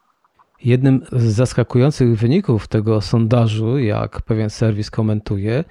Jednym 0.64 1.00
z 1.12 1.24
zaskakujących 1.24 2.18
wyników 2.18 2.68
tego 2.68 3.00
sondażu, 3.00 3.78
jak 3.78 4.22
pewien 4.22 4.50
serwis 4.50 4.90
komentuje, 4.90 5.64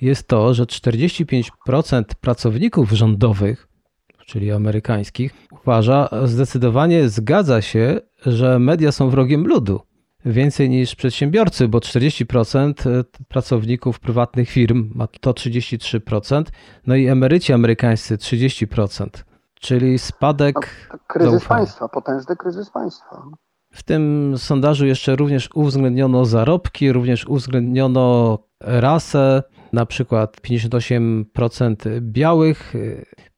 jest 0.00 0.28
to, 0.28 0.54
że 0.54 0.64
45% 0.64 2.04
pracowników 2.20 2.90
rządowych, 2.90 3.68
czyli 4.26 4.52
amerykańskich, 4.52 5.34
uważa, 5.62 6.08
zdecydowanie 6.24 7.08
zgadza 7.08 7.62
się, 7.62 8.00
że 8.26 8.58
media 8.58 8.92
są 8.92 9.10
wrogiem 9.10 9.46
ludu 9.46 9.80
więcej 10.26 10.70
niż 10.70 10.94
przedsiębiorcy, 10.94 11.68
bo 11.68 11.78
40% 11.78 12.90
e, 12.90 13.04
pracowników 13.28 14.00
prywatnych 14.00 14.50
firm 14.50 14.90
ma 14.94 15.06
to 15.20 15.32
33%, 15.32 16.44
no 16.86 16.96
i 16.96 17.06
emeryci 17.06 17.52
amerykańscy 17.52 18.16
30%, 18.16 19.06
czyli 19.60 19.98
spadek. 19.98 20.88
Kryzys 21.06 21.30
zaufania. 21.30 21.58
państwa, 21.58 21.88
potężny 21.88 22.36
kryzys 22.36 22.70
państwa. 22.70 23.22
W 23.70 23.82
tym 23.82 24.34
sondażu 24.38 24.86
jeszcze 24.86 25.16
również 25.16 25.48
uwzględniono 25.54 26.24
zarobki, 26.24 26.92
również 26.92 27.26
uwzględniono 27.26 28.38
rasę, 28.60 29.42
na 29.72 29.86
przykład 29.86 30.36
58% 30.40 32.00
białych, 32.00 32.74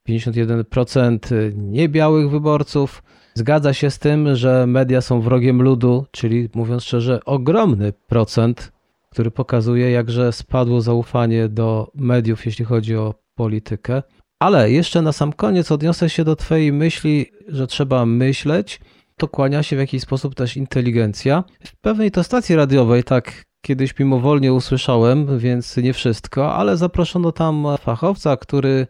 51% 0.09 1.19
niebiałych 1.57 2.31
wyborców. 2.31 3.03
Zgadza 3.35 3.73
się 3.73 3.91
z 3.91 3.99
tym, 3.99 4.37
że 4.37 4.67
media 4.67 5.01
są 5.01 5.21
wrogiem 5.21 5.63
ludu, 5.63 6.07
czyli 6.11 6.49
mówiąc 6.55 6.85
szczerze, 6.85 7.25
ogromny 7.25 7.93
procent, 7.93 8.73
który 9.11 9.31
pokazuje, 9.31 9.91
jakże 9.91 10.33
spadło 10.33 10.81
zaufanie 10.81 11.49
do 11.49 11.91
mediów, 11.95 12.47
jeśli 12.47 12.65
chodzi 12.65 12.97
o 12.97 13.15
politykę. 13.35 14.03
Ale 14.39 14.71
jeszcze 14.71 15.03
na 15.03 15.13
sam 15.13 15.33
koniec 15.33 15.73
odniosę 15.73 16.11
się 16.11 16.25
do 16.25 16.37
Twojej 16.37 16.73
myśli, 16.73 17.27
że 17.49 17.67
trzeba 17.67 18.07
myśleć. 18.07 18.81
To 19.17 19.29
kłania 19.29 19.63
się 19.63 19.77
w 19.77 19.79
jakiś 19.79 20.03
sposób 20.03 20.35
też 20.35 20.57
inteligencja. 20.57 21.45
W 21.65 21.77
pewnej 21.77 22.11
to 22.11 22.25
stacji 22.25 22.57
radiowej 22.57 23.05
tak 23.05 23.45
kiedyś 23.61 23.99
mimowolnie 23.99 24.53
usłyszałem, 24.53 25.39
więc 25.39 25.77
nie 25.77 25.93
wszystko, 25.93 26.55
ale 26.55 26.77
zaproszono 26.77 27.33
tam 27.33 27.67
fachowca, 27.81 28.37
który 28.37 28.87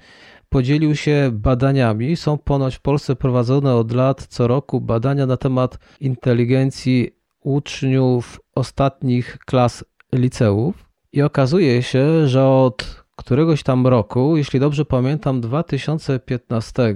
podzielił 0.49 0.97
się 0.97 1.31
badaniami. 1.33 2.17
Są 2.17 2.39
ponoć 2.39 2.77
w 2.77 2.81
Polsce 2.81 3.17
prowadzone 3.17 3.75
od 3.75 3.93
lat 3.93 4.27
co 4.27 4.47
roku 4.47 4.81
badania 4.81 5.27
na 5.27 5.37
temat 5.37 5.79
inteligencji 6.01 7.11
uczniów 7.41 8.41
ostatnich 8.55 9.39
klas 9.47 9.85
liceów. 10.13 10.89
I 11.13 11.23
okazuje 11.23 11.83
się, 11.83 12.29
że 12.29 12.49
od 12.49 13.05
któregoś 13.17 13.63
tam 13.63 13.87
roku, 13.87 14.37
jeśli 14.37 14.61
dobrze 14.61 14.85
pamiętam, 14.85 15.41
2015, 15.41 16.95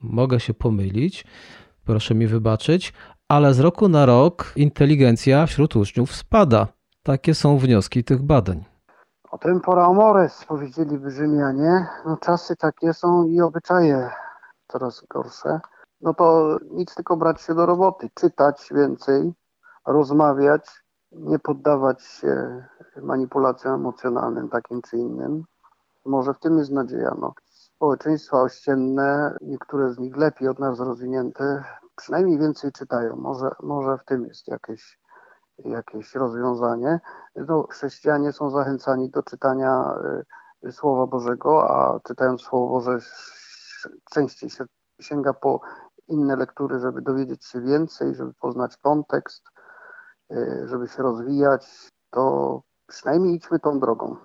mogę 0.00 0.40
się 0.40 0.54
pomylić, 0.54 1.24
proszę 1.84 2.14
mi 2.14 2.26
wybaczyć, 2.26 2.92
ale 3.28 3.54
z 3.54 3.60
roku 3.60 3.88
na 3.88 4.06
rok 4.06 4.52
inteligencja 4.56 5.46
wśród 5.46 5.76
uczniów 5.76 6.14
spada. 6.14 6.68
Takie 7.02 7.34
są 7.34 7.58
wnioski 7.58 8.04
tych 8.04 8.22
badań. 8.22 8.71
O 9.32 9.38
tempora 9.38 9.86
amores, 9.86 10.44
powiedzieliby 10.44 11.10
Rzymianie. 11.10 11.86
No 12.04 12.16
czasy 12.16 12.56
takie 12.56 12.94
są 12.94 13.24
i 13.24 13.40
obyczaje 13.40 14.10
coraz 14.68 15.04
gorsze. 15.10 15.60
No 16.00 16.14
to 16.14 16.56
nic 16.70 16.94
tylko 16.94 17.16
brać 17.16 17.40
się 17.40 17.54
do 17.54 17.66
roboty, 17.66 18.10
czytać 18.14 18.68
więcej, 18.74 19.32
rozmawiać, 19.86 20.84
nie 21.12 21.38
poddawać 21.38 22.02
się 22.02 22.64
manipulacjom 23.02 23.74
emocjonalnym 23.74 24.48
takim 24.48 24.82
czy 24.82 24.96
innym. 24.96 25.44
Może 26.04 26.34
w 26.34 26.38
tym 26.38 26.58
jest 26.58 26.70
nadzieja. 26.70 27.14
No. 27.20 27.34
Społeczeństwa 27.44 28.42
ościenne, 28.42 29.36
niektóre 29.40 29.92
z 29.92 29.98
nich 29.98 30.16
lepiej 30.16 30.48
od 30.48 30.58
nas 30.58 30.80
rozwinięte, 30.80 31.64
przynajmniej 31.96 32.38
więcej 32.38 32.72
czytają. 32.72 33.16
Może, 33.16 33.50
może 33.62 33.98
w 33.98 34.04
tym 34.04 34.26
jest 34.26 34.48
jakieś 34.48 35.01
jakieś 35.64 36.14
rozwiązanie. 36.14 37.00
No, 37.36 37.66
chrześcijanie 37.70 38.32
są 38.32 38.50
zachęcani 38.50 39.10
do 39.10 39.22
czytania 39.22 39.94
y, 40.64 40.72
Słowa 40.72 41.06
Bożego, 41.06 41.70
a 41.70 42.00
czytając 42.08 42.42
Słowo 42.42 42.68
Boże 42.68 42.98
częściej 44.14 44.50
się 44.50 44.64
sięga 45.00 45.32
po 45.32 45.60
inne 46.08 46.36
lektury, 46.36 46.80
żeby 46.80 47.02
dowiedzieć 47.02 47.44
się 47.44 47.60
więcej, 47.60 48.14
żeby 48.14 48.32
poznać 48.40 48.76
kontekst, 48.76 49.42
y, 50.32 50.68
żeby 50.68 50.88
się 50.88 51.02
rozwijać, 51.02 51.66
to 52.10 52.62
przynajmniej 52.86 53.34
idźmy 53.36 53.58
tą 53.58 53.80
drogą. 53.80 54.16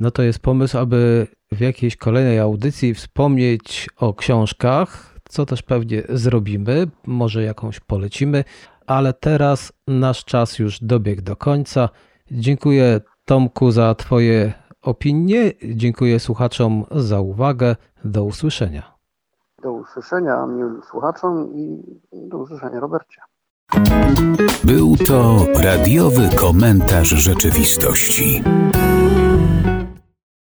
No 0.00 0.10
to 0.10 0.22
jest 0.22 0.38
pomysł, 0.38 0.78
aby 0.78 1.26
w 1.52 1.60
jakiejś 1.60 1.96
kolejnej 1.96 2.38
audycji 2.38 2.94
wspomnieć 2.94 3.88
o 3.96 4.14
książkach, 4.14 5.12
co 5.28 5.46
też 5.46 5.62
pewnie 5.62 6.02
zrobimy, 6.08 6.86
może 7.06 7.42
jakąś 7.42 7.80
polecimy, 7.80 8.44
ale 8.86 9.12
teraz 9.12 9.72
nasz 9.86 10.24
czas 10.24 10.58
już 10.58 10.80
dobiegł 10.80 11.22
do 11.22 11.36
końca. 11.36 11.88
Dziękuję 12.30 13.00
Tomku 13.24 13.70
za 13.70 13.94
Twoje 13.94 14.52
opinie, 14.82 15.52
dziękuję 15.74 16.20
słuchaczom 16.20 16.84
za 16.90 17.20
uwagę. 17.20 17.76
Do 18.04 18.24
usłyszenia. 18.24 18.92
Do 19.62 19.72
usłyszenia 19.72 20.46
miłym 20.46 20.82
słuchaczom 20.90 21.54
i 21.54 21.82
do 22.12 22.38
usłyszenia 22.38 22.80
Robercie. 22.80 23.20
Był 24.64 24.96
to 24.96 25.46
radiowy 25.62 26.28
komentarz 26.36 27.08
rzeczywistości. 27.08 28.42